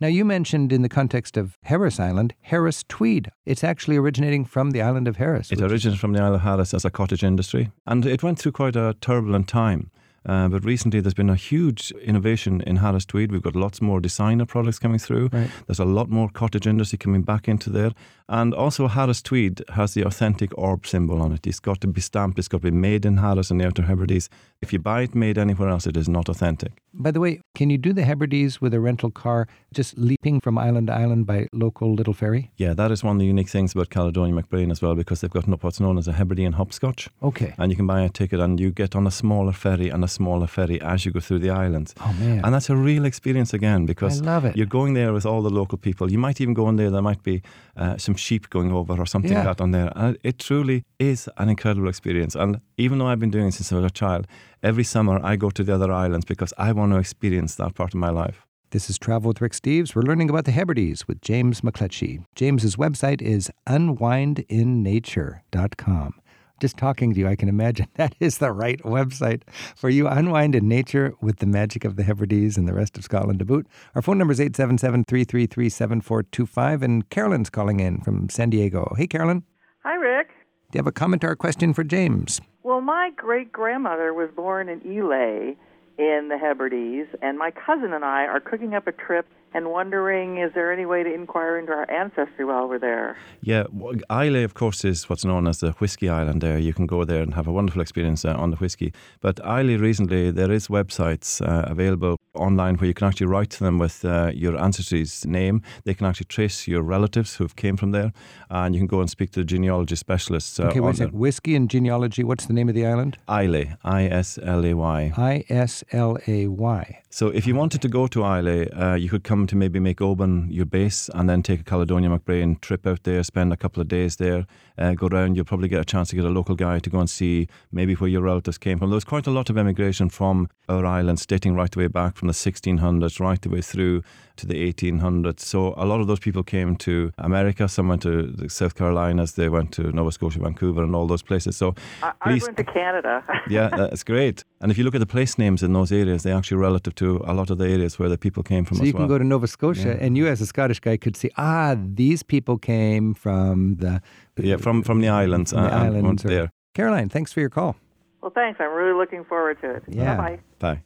Now, 0.00 0.08
you 0.08 0.24
mentioned 0.24 0.72
in 0.72 0.80
the 0.80 0.88
context 0.88 1.36
of 1.36 1.58
Harris 1.64 2.00
Island, 2.00 2.34
Harris 2.40 2.82
Tweed. 2.88 3.30
It's 3.44 3.62
actually 3.62 3.98
originating 3.98 4.46
from 4.46 4.70
the 4.70 4.80
island 4.80 5.06
of 5.06 5.16
Harris. 5.16 5.52
It 5.52 5.60
originated 5.60 6.00
from 6.00 6.14
the 6.14 6.22
Isle 6.22 6.36
of 6.36 6.40
Harris 6.40 6.72
as 6.72 6.86
a 6.86 6.90
cottage 6.90 7.22
industry, 7.22 7.70
and 7.86 8.06
it 8.06 8.22
went 8.22 8.38
through 8.38 8.52
quite 8.52 8.76
a 8.76 8.96
turbulent 9.02 9.46
time. 9.46 9.90
Uh, 10.26 10.48
but 10.48 10.64
recently, 10.64 11.00
there's 11.00 11.14
been 11.14 11.30
a 11.30 11.36
huge 11.36 11.92
innovation 12.02 12.60
in 12.62 12.76
Harris 12.76 13.06
Tweed. 13.06 13.32
We've 13.32 13.42
got 13.42 13.56
lots 13.56 13.80
more 13.80 14.00
designer 14.00 14.44
products 14.44 14.78
coming 14.78 14.98
through. 14.98 15.30
Right. 15.32 15.50
There's 15.66 15.78
a 15.78 15.84
lot 15.84 16.10
more 16.10 16.28
cottage 16.28 16.66
industry 16.66 16.98
coming 16.98 17.22
back 17.22 17.48
into 17.48 17.70
there. 17.70 17.92
And 18.28 18.54
also, 18.54 18.86
Harris 18.86 19.22
Tweed 19.22 19.62
has 19.74 19.94
the 19.94 20.02
authentic 20.02 20.56
orb 20.58 20.86
symbol 20.86 21.22
on 21.22 21.32
it. 21.32 21.46
It's 21.46 21.58
got 21.58 21.80
to 21.80 21.88
be 21.88 22.00
stamped, 22.00 22.38
it's 22.38 22.48
got 22.48 22.58
to 22.58 22.70
be 22.70 22.76
made 22.76 23.06
in 23.06 23.16
Harris 23.16 23.50
and 23.50 23.60
the 23.60 23.66
Outer 23.66 23.82
Hebrides. 23.82 24.28
If 24.60 24.72
you 24.72 24.78
buy 24.78 25.02
it 25.02 25.14
made 25.14 25.38
anywhere 25.38 25.68
else, 25.68 25.86
it 25.86 25.96
is 25.96 26.08
not 26.08 26.28
authentic. 26.28 26.72
By 27.02 27.10
the 27.12 27.18
way, 27.20 27.40
can 27.54 27.70
you 27.70 27.78
do 27.78 27.94
the 27.94 28.02
Hebrides 28.04 28.60
with 28.60 28.74
a 28.74 28.78
rental 28.80 29.10
car, 29.10 29.48
just 29.72 29.96
leaping 29.96 30.38
from 30.38 30.58
island 30.58 30.88
to 30.88 30.92
island 30.94 31.26
by 31.26 31.48
local 31.54 31.94
little 31.94 32.12
ferry? 32.12 32.50
Yeah, 32.58 32.74
that 32.74 32.90
is 32.90 33.02
one 33.02 33.16
of 33.16 33.20
the 33.20 33.26
unique 33.26 33.48
things 33.48 33.72
about 33.72 33.88
Caledonia 33.88 34.34
MacBrayne 34.34 34.70
as 34.70 34.82
well, 34.82 34.94
because 34.94 35.22
they've 35.22 35.30
got 35.30 35.46
what's 35.62 35.80
known 35.80 35.96
as 35.96 36.06
a 36.08 36.12
Hebridean 36.12 36.52
hopscotch. 36.52 37.08
Okay. 37.22 37.54
And 37.56 37.72
you 37.72 37.76
can 37.76 37.86
buy 37.86 38.02
a 38.02 38.10
ticket 38.10 38.38
and 38.38 38.60
you 38.60 38.70
get 38.70 38.94
on 38.94 39.06
a 39.06 39.10
smaller 39.10 39.52
ferry 39.52 39.88
and 39.88 40.04
a 40.04 40.08
smaller 40.08 40.46
ferry 40.46 40.78
as 40.82 41.06
you 41.06 41.10
go 41.12 41.20
through 41.20 41.38
the 41.38 41.48
islands. 41.50 41.94
Oh 42.00 42.12
man, 42.20 42.44
And 42.44 42.54
that's 42.54 42.68
a 42.68 42.76
real 42.76 43.06
experience 43.06 43.54
again 43.54 43.86
because 43.86 44.20
I 44.20 44.24
love 44.26 44.44
it. 44.44 44.54
you're 44.56 44.66
going 44.66 44.92
there 44.92 45.14
with 45.14 45.24
all 45.24 45.40
the 45.40 45.48
local 45.50 45.78
people. 45.78 46.12
You 46.12 46.18
might 46.18 46.38
even 46.42 46.52
go 46.52 46.68
in 46.68 46.76
there, 46.76 46.90
there 46.90 47.00
might 47.00 47.22
be 47.22 47.40
uh, 47.78 47.96
some 47.96 48.14
sheep 48.14 48.50
going 48.50 48.72
over 48.72 48.92
or 48.98 49.06
something 49.06 49.32
Yeah. 49.32 49.38
like 49.46 49.56
that 49.56 49.62
on 49.62 49.70
there. 49.70 49.90
And 49.96 50.18
it 50.22 50.38
truly 50.38 50.84
is 50.98 51.30
an 51.38 51.48
incredible 51.48 51.88
experience. 51.88 52.34
And 52.34 52.60
even 52.76 52.98
though 52.98 53.06
I've 53.06 53.20
been 53.20 53.30
doing 53.30 53.46
it 53.48 53.54
since 53.54 53.72
I 53.72 53.76
was 53.76 53.86
a 53.86 53.90
child, 53.90 54.26
every 54.62 54.84
summer 54.84 55.20
I 55.22 55.36
go 55.36 55.50
to 55.50 55.62
the 55.64 55.74
other 55.74 55.92
islands 55.92 56.24
because 56.24 56.52
I 56.58 56.72
want 56.72 56.92
to 56.92 56.98
experience 56.98 57.54
that 57.56 57.74
part 57.74 57.94
of 57.94 58.00
my 58.00 58.10
life. 58.10 58.46
This 58.70 58.88
is 58.88 58.98
Travel 58.98 59.28
with 59.28 59.40
Rick 59.40 59.52
Steves. 59.52 59.96
We're 59.96 60.02
learning 60.02 60.30
about 60.30 60.44
the 60.44 60.52
Hebrides 60.52 61.08
with 61.08 61.20
James 61.22 61.60
McLetchie. 61.62 62.24
James's 62.36 62.76
website 62.76 63.20
is 63.20 63.50
unwindinnature.com. 63.66 66.14
Just 66.60 66.76
talking 66.76 67.14
to 67.14 67.20
you, 67.20 67.26
I 67.26 67.36
can 67.36 67.48
imagine 67.48 67.86
that 67.96 68.14
is 68.20 68.38
the 68.38 68.52
right 68.52 68.80
website 68.82 69.42
for 69.74 69.88
you. 69.88 70.06
Unwind 70.06 70.54
in 70.54 70.68
nature 70.68 71.14
with 71.20 71.38
the 71.38 71.46
magic 71.46 71.84
of 71.84 71.96
the 71.96 72.02
Hebrides 72.04 72.56
and 72.56 72.68
the 72.68 72.74
rest 72.74 72.96
of 72.98 73.04
Scotland 73.04 73.38
to 73.40 73.44
boot. 73.44 73.66
Our 73.94 74.02
phone 74.02 74.18
number 74.18 74.32
is 74.32 74.40
877 74.40 75.04
333 75.04 75.68
7425, 75.68 76.82
and 76.82 77.08
Carolyn's 77.08 77.50
calling 77.50 77.80
in 77.80 78.00
from 78.02 78.28
San 78.28 78.50
Diego. 78.50 78.92
Hey, 78.96 79.06
Carolyn, 79.06 79.42
Hi, 79.84 79.94
Rick. 79.94 80.28
do 80.70 80.76
you 80.76 80.80
have 80.80 80.86
a 80.86 80.92
comment 80.92 81.24
or 81.24 81.30
a 81.30 81.36
question 81.36 81.72
for 81.74 81.82
James? 81.82 82.40
Well, 82.62 82.80
my 82.82 83.10
great 83.16 83.52
grandmother 83.52 84.12
was 84.12 84.30
born 84.36 84.68
in 84.68 84.80
Islay 84.80 85.56
in 85.96 86.28
the 86.28 86.38
Hebrides, 86.38 87.08
and 87.22 87.38
my 87.38 87.50
cousin 87.50 87.92
and 87.92 88.04
I 88.04 88.26
are 88.26 88.40
cooking 88.40 88.74
up 88.74 88.86
a 88.86 88.92
trip 88.92 89.26
and 89.52 89.70
wondering 89.70 90.38
is 90.38 90.52
there 90.54 90.72
any 90.72 90.86
way 90.86 91.02
to 91.02 91.12
inquire 91.12 91.58
into 91.58 91.72
our 91.72 91.90
ancestry 91.90 92.44
while 92.44 92.68
we're 92.68 92.78
there? 92.78 93.16
Yeah, 93.42 93.64
w- 93.64 94.00
Islay, 94.10 94.42
of 94.44 94.54
course, 94.54 94.84
is 94.84 95.08
what's 95.08 95.24
known 95.24 95.46
as 95.46 95.58
the 95.60 95.72
Whiskey 95.72 96.08
Island 96.08 96.40
there. 96.40 96.58
You 96.58 96.72
can 96.72 96.86
go 96.86 97.04
there 97.04 97.22
and 97.22 97.34
have 97.34 97.46
a 97.48 97.52
wonderful 97.52 97.80
experience 97.82 98.24
uh, 98.24 98.34
on 98.34 98.50
the 98.50 98.56
whiskey. 98.56 98.92
But 99.20 99.40
Islay, 99.40 99.76
recently, 99.76 100.30
there 100.30 100.50
is 100.52 100.68
websites 100.68 101.40
uh, 101.40 101.64
available 101.70 102.16
online 102.34 102.76
where 102.76 102.86
you 102.86 102.94
can 102.94 103.08
actually 103.08 103.26
write 103.26 103.50
to 103.50 103.60
them 103.64 103.78
with 103.78 104.04
uh, 104.04 104.30
your 104.34 104.56
ancestry's 104.56 105.26
name. 105.26 105.62
They 105.84 105.94
can 105.94 106.06
actually 106.06 106.26
trace 106.26 106.68
your 106.68 106.82
relatives 106.82 107.36
who've 107.36 107.56
came 107.56 107.76
from 107.76 107.90
there, 107.92 108.12
and 108.50 108.74
you 108.74 108.80
can 108.80 108.86
go 108.86 109.00
and 109.00 109.10
speak 109.10 109.32
to 109.32 109.40
the 109.40 109.44
genealogy 109.44 109.96
specialists. 109.96 110.58
Uh, 110.60 110.68
Okay, 110.70 110.78
on 110.78 110.84
wait 110.86 110.94
a 110.94 110.96
second. 110.98 111.18
Whiskey 111.18 111.56
and 111.56 111.68
genealogy. 111.68 112.22
What's 112.22 112.46
the 112.46 112.52
name 112.52 112.68
of 112.68 112.74
the 112.76 112.86
island? 112.86 113.18
Islay, 113.28 113.74
I 113.82 114.04
S 114.04 114.38
L 114.42 114.64
A 114.64 114.74
Y. 114.74 115.12
I 115.16 115.44
S 115.48 115.82
L 115.90 116.16
A 116.28 116.46
Y. 116.46 117.02
So 117.10 117.28
if 117.28 117.44
you 117.48 117.56
wanted 117.56 117.82
to 117.82 117.88
go 117.88 118.06
to 118.06 118.24
Islay, 118.24 118.68
uh, 118.70 118.94
you 118.94 119.08
could 119.08 119.24
come 119.24 119.39
come 119.40 119.46
to 119.46 119.56
maybe 119.56 119.80
make 119.80 120.02
Oban 120.02 120.50
your 120.50 120.66
base 120.66 121.08
and 121.14 121.26
then 121.26 121.42
take 121.42 121.60
a 121.60 121.64
Caledonia 121.64 122.10
MacBrayne 122.10 122.60
trip 122.60 122.86
out 122.86 123.04
there, 123.04 123.22
spend 123.22 123.54
a 123.54 123.56
couple 123.56 123.80
of 123.80 123.88
days 123.88 124.16
there, 124.16 124.46
uh, 124.76 124.92
go 124.92 125.06
around, 125.06 125.34
you'll 125.34 125.46
probably 125.46 125.68
get 125.68 125.80
a 125.80 125.84
chance 125.84 126.10
to 126.10 126.16
get 126.16 126.26
a 126.26 126.28
local 126.28 126.54
guy 126.54 126.78
to 126.78 126.90
go 126.90 126.98
and 126.98 127.08
see 127.08 127.48
maybe 127.72 127.94
where 127.94 128.10
your 128.10 128.20
relatives 128.20 128.58
came 128.58 128.78
from. 128.78 128.90
There 128.90 128.96
was 128.96 129.04
quite 129.04 129.26
a 129.26 129.30
lot 129.30 129.48
of 129.48 129.56
emigration 129.56 130.10
from 130.10 130.50
our 130.68 130.84
islands, 130.84 131.24
dating 131.24 131.54
right 131.54 131.70
the 131.70 131.78
way 131.78 131.86
back 131.86 132.16
from 132.16 132.28
the 132.28 132.34
1600s 132.34 133.18
right 133.18 133.40
the 133.40 133.48
way 133.48 133.62
through 133.62 134.02
to 134.36 134.46
the 134.46 134.72
1800s. 134.72 135.40
So 135.40 135.74
a 135.76 135.84
lot 135.84 136.00
of 136.00 136.06
those 136.06 136.18
people 136.20 136.42
came 136.42 136.76
to 136.76 137.12
America. 137.18 137.68
Some 137.68 137.88
went 137.88 138.02
to 138.02 138.22
the 138.22 138.48
South 138.48 138.74
Carolinas. 138.74 139.32
They 139.32 139.48
went 139.48 139.72
to 139.72 139.82
Nova 139.92 140.12
Scotia, 140.12 140.40
Vancouver, 140.40 140.82
and 140.82 140.94
all 140.94 141.06
those 141.06 141.22
places. 141.22 141.56
So 141.56 141.74
I, 142.02 142.12
I 142.22 142.30
went 142.30 142.56
to 142.56 142.64
Canada. 142.64 143.24
yeah, 143.48 143.68
that's 143.68 144.02
great. 144.02 144.44
And 144.60 144.70
if 144.70 144.78
you 144.78 144.84
look 144.84 144.94
at 144.94 145.00
the 145.00 145.06
place 145.06 145.38
names 145.38 145.62
in 145.62 145.72
those 145.72 145.92
areas, 145.92 146.22
they're 146.22 146.36
actually 146.36 146.58
relative 146.58 146.94
to 146.96 147.22
a 147.26 147.34
lot 147.34 147.50
of 147.50 147.58
the 147.58 147.68
areas 147.68 147.98
where 147.98 148.08
the 148.08 148.18
people 148.18 148.42
came 148.42 148.64
from. 148.64 148.78
So 148.78 148.84
you 148.84 148.92
well. 148.92 149.02
can 149.02 149.08
go 149.08 149.18
to 149.18 149.24
Nova 149.30 149.46
Scotia, 149.46 149.88
yeah. 149.88 150.04
and 150.04 150.16
you, 150.16 150.26
as 150.26 150.40
a 150.40 150.46
Scottish 150.46 150.80
guy, 150.80 150.96
could 150.98 151.16
see 151.16 151.30
ah, 151.38 151.74
these 151.78 152.22
people 152.22 152.58
came 152.58 153.14
from 153.14 153.76
the 153.76 154.02
yeah 154.36 154.56
from 154.56 154.82
from 154.82 155.00
the 155.00 155.08
islands. 155.08 155.52
From 155.52 155.64
the 155.64 155.74
uh, 155.74 155.84
islands 155.84 156.22
there. 156.22 156.50
Caroline, 156.74 157.08
thanks 157.08 157.32
for 157.32 157.40
your 157.40 157.50
call. 157.50 157.76
Well, 158.20 158.32
thanks. 158.34 158.60
I'm 158.60 158.72
really 158.72 158.96
looking 158.96 159.24
forward 159.24 159.60
to 159.62 159.76
it. 159.76 159.84
Yeah. 159.88 160.16
Bye. 160.16 160.40
Bye. 160.58 160.82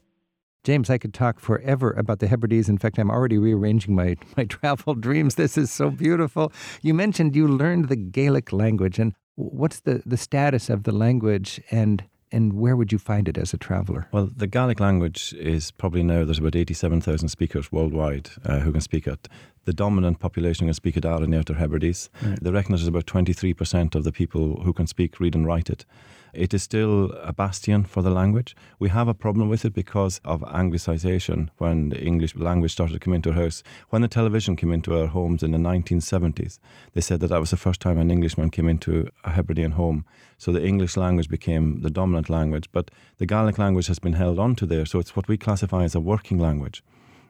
James, 0.64 0.88
I 0.88 0.96
could 0.96 1.12
talk 1.12 1.40
forever 1.40 1.90
about 1.90 2.20
the 2.20 2.26
Hebrides. 2.26 2.70
In 2.70 2.78
fact, 2.78 2.98
I'm 2.98 3.10
already 3.10 3.36
rearranging 3.36 3.94
my, 3.94 4.16
my 4.36 4.44
travel 4.44 4.94
dreams. 4.94 5.34
This 5.34 5.58
is 5.58 5.70
so 5.70 5.90
beautiful. 5.90 6.52
You 6.80 6.94
mentioned 6.94 7.36
you 7.36 7.46
learned 7.46 7.88
the 7.88 7.96
Gaelic 7.96 8.52
language, 8.52 8.98
and 8.98 9.12
what's 9.34 9.80
the, 9.80 10.02
the 10.06 10.16
status 10.16 10.70
of 10.70 10.84
the 10.84 10.92
language 10.92 11.60
and 11.70 12.04
and 12.34 12.54
where 12.54 12.74
would 12.74 12.90
you 12.90 12.98
find 12.98 13.28
it 13.28 13.38
as 13.38 13.54
a 13.54 13.56
traveler? 13.56 14.08
Well, 14.10 14.28
the 14.36 14.48
Gaelic 14.48 14.80
language 14.80 15.32
is 15.38 15.70
probably 15.70 16.02
now 16.02 16.24
there's 16.24 16.40
about 16.40 16.56
87,000 16.56 17.28
speakers 17.28 17.70
worldwide 17.70 18.30
uh, 18.44 18.58
who 18.58 18.72
can 18.72 18.80
speak 18.80 19.06
it. 19.06 19.28
The 19.66 19.72
dominant 19.72 20.18
population 20.18 20.66
can 20.66 20.74
speak 20.74 20.96
it 20.96 21.06
out 21.06 21.22
in 21.22 21.30
the 21.30 21.38
Outer 21.38 21.54
Hebrides. 21.54 22.10
Right. 22.20 22.38
They 22.42 22.50
reckon 22.50 22.72
there's 22.72 22.88
about 22.88 23.06
23% 23.06 23.94
of 23.94 24.02
the 24.02 24.12
people 24.12 24.60
who 24.62 24.72
can 24.72 24.88
speak, 24.88 25.20
read, 25.20 25.36
and 25.36 25.46
write 25.46 25.70
it. 25.70 25.86
It 26.34 26.52
is 26.52 26.62
still 26.62 27.12
a 27.22 27.32
bastion 27.32 27.84
for 27.84 28.02
the 28.02 28.10
language. 28.10 28.56
We 28.78 28.88
have 28.88 29.08
a 29.08 29.14
problem 29.14 29.48
with 29.48 29.64
it 29.64 29.72
because 29.72 30.20
of 30.24 30.40
anglicisation 30.42 31.48
when 31.58 31.90
the 31.90 32.00
English 32.00 32.34
language 32.34 32.72
started 32.72 32.94
to 32.94 32.98
come 32.98 33.14
into 33.14 33.30
our 33.30 33.36
house. 33.36 33.62
When 33.90 34.02
the 34.02 34.08
television 34.08 34.56
came 34.56 34.72
into 34.72 34.98
our 34.98 35.06
homes 35.06 35.42
in 35.42 35.52
the 35.52 35.58
1970s, 35.58 36.58
they 36.92 37.00
said 37.00 37.20
that 37.20 37.28
that 37.28 37.40
was 37.40 37.50
the 37.50 37.56
first 37.56 37.80
time 37.80 37.98
an 37.98 38.10
Englishman 38.10 38.50
came 38.50 38.68
into 38.68 39.08
a 39.22 39.30
Hebridean 39.30 39.72
home. 39.72 40.04
So 40.38 40.52
the 40.52 40.66
English 40.66 40.96
language 40.96 41.28
became 41.28 41.82
the 41.82 41.90
dominant 41.90 42.28
language, 42.28 42.68
but 42.72 42.90
the 43.18 43.26
Gaelic 43.26 43.58
language 43.58 43.86
has 43.86 43.98
been 43.98 44.14
held 44.14 44.38
onto 44.38 44.66
there. 44.66 44.86
So 44.86 44.98
it's 44.98 45.14
what 45.14 45.28
we 45.28 45.36
classify 45.36 45.84
as 45.84 45.94
a 45.94 46.00
working 46.00 46.38
language. 46.38 46.82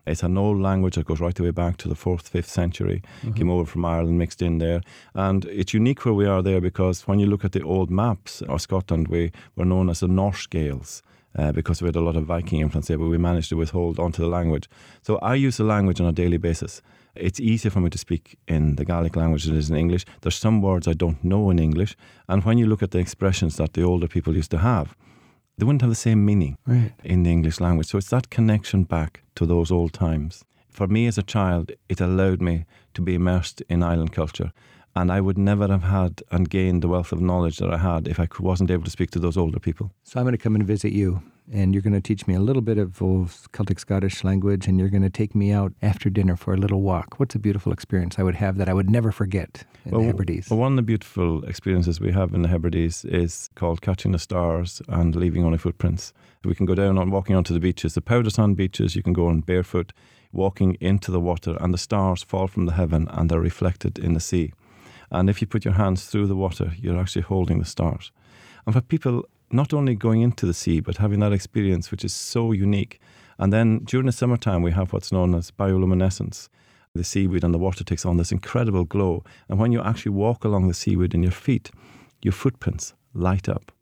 It's 0.07 0.23
an 0.23 0.37
old 0.37 0.61
language 0.61 0.97
that 0.97 1.07
goes 1.07 1.21
right 1.21 1.35
the 1.35 1.43
way 1.43 1.51
back 1.51 1.77
to 1.79 1.89
the 1.89 1.95
fourth, 1.95 2.29
fifth 2.29 2.49
century. 2.49 3.03
Mm-hmm. 3.23 3.33
Came 3.33 3.51
over 3.51 3.65
from 3.65 3.85
Ireland, 3.85 4.19
mixed 4.19 4.43
in 4.43 4.59
there, 4.59 4.83
and 5.15 5.45
it's 5.47 5.73
unique 5.73 6.05
where 6.05 6.15
we 6.15 6.27
are 6.27 6.43
there 6.43 6.61
because 6.61 7.09
when 7.09 7.19
you 7.19 7.27
look 7.27 7.45
at 7.45 7.53
the 7.53 7.63
old 7.63 7.91
maps 7.91 8.43
of 8.43 8.61
Scotland, 8.61 9.09
we 9.09 9.33
were 9.57 9.65
known 9.65 9.89
as 9.89 10.01
the 10.01 10.09
Norse 10.09 10.47
Gaels. 10.47 11.03
Uh, 11.37 11.51
because 11.51 11.83
we 11.83 11.89
had 11.89 11.97
a 11.97 12.01
lot 12.01 12.15
of 12.15 12.27
Viking 12.27 12.61
influence 12.61 12.87
there, 12.87 12.97
but 12.97 13.09
we 13.09 13.19
managed 13.19 13.49
to 13.49 13.57
withhold 13.57 13.99
onto 13.99 14.23
the 14.23 14.29
language. 14.29 14.69
So 15.03 15.19
I 15.19 15.35
use 15.35 15.57
the 15.57 15.65
language 15.65 16.01
on 16.01 16.07
a 16.07 16.13
daily 16.13 16.37
basis. 16.37 16.81
It's 17.17 17.41
easier 17.41 17.73
for 17.73 17.81
me 17.81 17.91
to 17.91 17.99
speak 17.99 18.39
in 18.47 18.77
the 18.77 18.85
Gaelic 18.85 19.17
language 19.17 19.43
than 19.43 19.57
it 19.57 19.59
is 19.59 19.69
in 19.69 19.77
English. 19.77 20.05
There's 20.21 20.37
some 20.37 20.63
words 20.63 20.87
I 20.87 20.93
don't 20.93 21.25
know 21.25 21.51
in 21.51 21.59
English, 21.59 21.97
and 22.29 22.45
when 22.45 22.57
you 22.57 22.67
look 22.67 22.85
at 22.85 22.93
the 22.93 23.01
expressions 23.01 23.57
that 23.57 23.73
the 23.73 23.83
older 23.83 24.07
people 24.07 24.37
used 24.37 24.53
to 24.53 24.59
have, 24.59 24.95
they 25.57 25.65
wouldn't 25.65 25.83
have 25.83 25.91
the 25.91 25.95
same 25.95 26.25
meaning 26.25 26.59
right. 26.67 26.93
in 27.05 27.23
the 27.23 27.31
English 27.31 27.61
language. 27.61 27.89
So 27.89 27.99
it's 27.99 28.11
that 28.11 28.31
connection 28.31 28.85
back 28.85 29.23
to 29.37 29.47
those 29.47 29.71
old 29.71 29.93
times. 29.93 30.45
For 30.69 30.87
me 30.89 31.07
as 31.07 31.19
a 31.19 31.23
child, 31.23 31.73
it 31.89 32.01
allowed 32.01 32.43
me 32.43 32.65
to 32.95 33.03
be 33.03 33.15
immersed 33.15 33.63
in 33.69 33.83
island 33.83 34.13
culture. 34.13 34.53
And 34.97 35.11
I 35.11 35.21
would 35.21 35.39
never 35.39 35.69
have 35.69 35.85
had 35.85 36.23
and 36.31 36.51
gained 36.51 36.83
the 36.83 36.89
wealth 36.89 37.13
of 37.13 37.21
knowledge 37.21 37.59
that 37.59 37.73
I 37.73 37.79
had 37.79 38.09
if 38.09 38.19
I 38.19 38.29
wasn't 38.39 38.71
able 38.71 38.85
to 38.85 38.91
speak 38.91 39.11
to 39.13 39.19
those 39.19 39.37
older 39.37 39.59
people. 39.59 39.93
So 40.03 40.19
I'm 40.19 40.25
going 40.25 40.37
to 40.37 40.43
come 40.43 40.55
and 40.55 40.67
visit 40.67 40.93
you 40.93 41.23
and 41.53 41.75
you're 41.75 41.83
going 41.83 41.95
to 41.95 42.01
teach 42.01 42.27
me 42.27 42.35
a 42.35 42.41
little 42.41 42.63
bit 42.63 42.79
of 42.79 42.99
Celtic 43.53 43.79
Scottish 43.79 44.25
language, 44.25 44.67
and 44.67 44.79
you're 44.79 44.89
going 44.89 45.03
to 45.03 45.11
take 45.11 45.35
me 45.35 45.53
out 45.53 45.73
after 45.83 46.09
dinner 46.09 46.37
for 46.37 46.55
a 46.55 46.57
little 46.57 46.81
walk. 46.81 47.19
What's 47.19 47.35
a 47.35 47.39
beautiful 47.39 47.73
experience 47.73 48.19
I 48.19 48.23
would 48.23 48.37
have 48.37 48.57
that 48.57 48.69
I 48.69 48.75
would 48.75 48.89
never 48.91 49.13
forget 49.13 49.65
in 49.85 49.91
well, 49.93 50.01
the 50.01 50.07
Hebrides? 50.07 50.51
Well, 50.51 50.61
one 50.61 50.73
of 50.73 50.77
the 50.77 50.83
beautiful 50.83 51.45
experiences 51.45 52.01
we 52.01 52.13
have 52.13 52.33
in 52.33 52.43
the 52.43 52.49
Hebrides 52.49 53.05
is 53.05 53.51
called 53.55 53.83
catching 53.83 54.13
the 54.13 54.19
stars 54.19 54.81
and 54.89 55.15
leaving 55.15 55.45
only 55.45 55.59
footprints. 55.59 56.13
We 56.45 56.55
can 56.55 56.67
go 56.67 56.75
down 56.75 56.99
on 56.99 57.11
walking 57.11 57.37
onto 57.37 57.55
the 57.55 57.61
beaches, 57.61 57.95
the 57.95 58.01
powder 58.01 58.31
sand 58.31 58.57
beaches. 58.57 58.97
You 58.97 59.03
can 59.03 59.13
go 59.13 59.29
on 59.29 59.41
barefoot, 59.41 59.93
walking 60.33 60.77
into 60.81 61.11
the 61.11 61.21
water, 61.21 61.57
and 61.61 61.73
the 61.73 61.79
stars 61.79 62.23
fall 62.23 62.49
from 62.49 62.67
the 62.67 62.73
heaven 62.73 63.09
and 63.11 63.31
they're 63.31 63.41
reflected 63.41 63.99
in 63.99 64.15
the 64.15 64.21
sea. 64.21 64.53
And 65.11 65.31
if 65.31 65.41
you 65.41 65.47
put 65.47 65.65
your 65.65 65.75
hands 65.75 66.07
through 66.07 66.27
the 66.27 66.37
water, 66.37 66.73
you're 66.77 66.99
actually 66.99 67.23
holding 67.23 67.59
the 67.59 67.65
stars. 67.65 68.11
And 68.67 68.75
for 68.75 68.81
people 68.81 69.29
not 69.51 69.73
only 69.73 69.95
going 69.95 70.23
into 70.23 70.47
the 70.47 70.55
sea, 70.55 70.81
but 70.81 70.99
having 70.99 71.21
that 71.21 71.33
experience, 71.33 71.91
which 71.91 72.05
is 72.05 72.15
so 72.15 72.53
unique. 72.53 73.01
And 73.39 73.53
then 73.53 73.81
during 73.85 74.07
the 74.07 74.13
summertime, 74.13 74.63
we 74.63 74.73
have 74.73 74.93
what's 74.93 75.13
known 75.13 75.35
as 75.35 75.51
bioluminescence. 75.51 76.49
The 76.95 77.05
seaweed 77.05 77.43
and 77.43 77.53
the 77.53 77.59
water 77.59 77.83
takes 77.83 78.07
on 78.07 78.17
this 78.17 78.31
incredible 78.31 78.85
glow. 78.85 79.25
And 79.49 79.59
when 79.59 79.73
you 79.73 79.83
actually 79.83 80.13
walk 80.13 80.45
along 80.45 80.69
the 80.69 80.75
seaweed 80.75 81.15
in 81.15 81.23
your 81.23 81.33
feet, 81.33 81.71
your 82.23 82.33
footprints 82.33 82.95
light 83.13 83.49
up. 83.49 83.73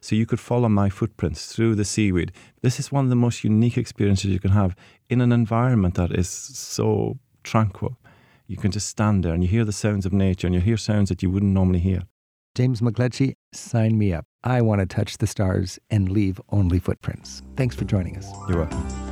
So 0.00 0.16
you 0.16 0.26
could 0.26 0.40
follow 0.40 0.68
my 0.68 0.88
footprints 0.88 1.54
through 1.54 1.74
the 1.74 1.84
seaweed. 1.84 2.32
This 2.62 2.78
is 2.78 2.92
one 2.92 3.04
of 3.04 3.10
the 3.10 3.16
most 3.16 3.44
unique 3.44 3.76
experiences 3.76 4.30
you 4.30 4.40
can 4.40 4.52
have 4.52 4.74
in 5.08 5.20
an 5.20 5.32
environment 5.32 5.94
that 5.94 6.12
is 6.12 6.28
so 6.28 7.18
tranquil. 7.42 7.98
You 8.46 8.56
can 8.56 8.70
just 8.70 8.88
stand 8.88 9.24
there 9.24 9.34
and 9.34 9.42
you 9.42 9.48
hear 9.48 9.64
the 9.64 9.72
sounds 9.72 10.06
of 10.06 10.12
nature 10.12 10.46
and 10.46 10.54
you 10.54 10.60
hear 10.60 10.76
sounds 10.76 11.08
that 11.08 11.22
you 11.22 11.30
wouldn't 11.30 11.52
normally 11.52 11.78
hear. 11.78 12.02
James 12.54 12.80
McLetchie, 12.80 13.34
sign 13.52 13.96
me 13.96 14.12
up. 14.12 14.26
I 14.42 14.62
want 14.62 14.80
to 14.80 14.86
touch 14.86 15.18
the 15.18 15.26
stars 15.26 15.78
and 15.90 16.08
leave 16.08 16.40
only 16.50 16.78
footprints. 16.78 17.42
Thanks 17.56 17.76
for 17.76 17.84
joining 17.84 18.16
us. 18.16 18.30
You're 18.48 18.58
welcome. 18.58 19.10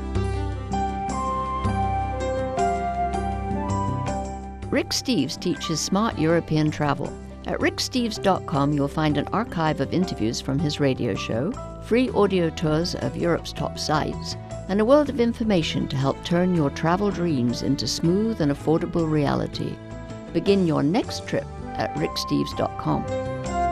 Rick 4.71 4.89
Steves 4.89 5.41
teaches 5.41 5.81
smart 5.81 6.19
European 6.19 6.71
travel. 6.71 7.13
At 7.47 7.59
ricksteves.com, 7.61 8.75
you'll 8.75 8.89
find 8.89 9.17
an 9.17 9.27
archive 9.29 9.81
of 9.81 9.95
interviews 9.95 10.41
from 10.43 10.59
his 10.59 10.81
radio 10.81 11.15
show, 11.15 11.53
free 11.85 12.11
audio 12.11 12.51
tours 12.51 12.95
of 12.95 13.17
Europe's 13.17 13.55
top 13.55 13.79
sites, 13.79 14.37
and 14.69 14.81
a 14.81 14.85
world 14.85 15.09
of 15.09 15.21
information 15.21 15.89
to 15.89 15.97
help 15.97 16.23
turn 16.25 16.55
your 16.55 16.69
travel 16.69 17.11
dreams 17.11 17.63
into 17.63 17.89
smooth 17.89 18.43
and 18.43 18.53
affordable 18.53 19.11
reality. 19.11 19.75
Begin 20.35 20.67
your 20.67 20.83
next 20.83 21.27
trip 21.27 21.47
at 21.77 21.95
ricksteves.com. 21.95 23.68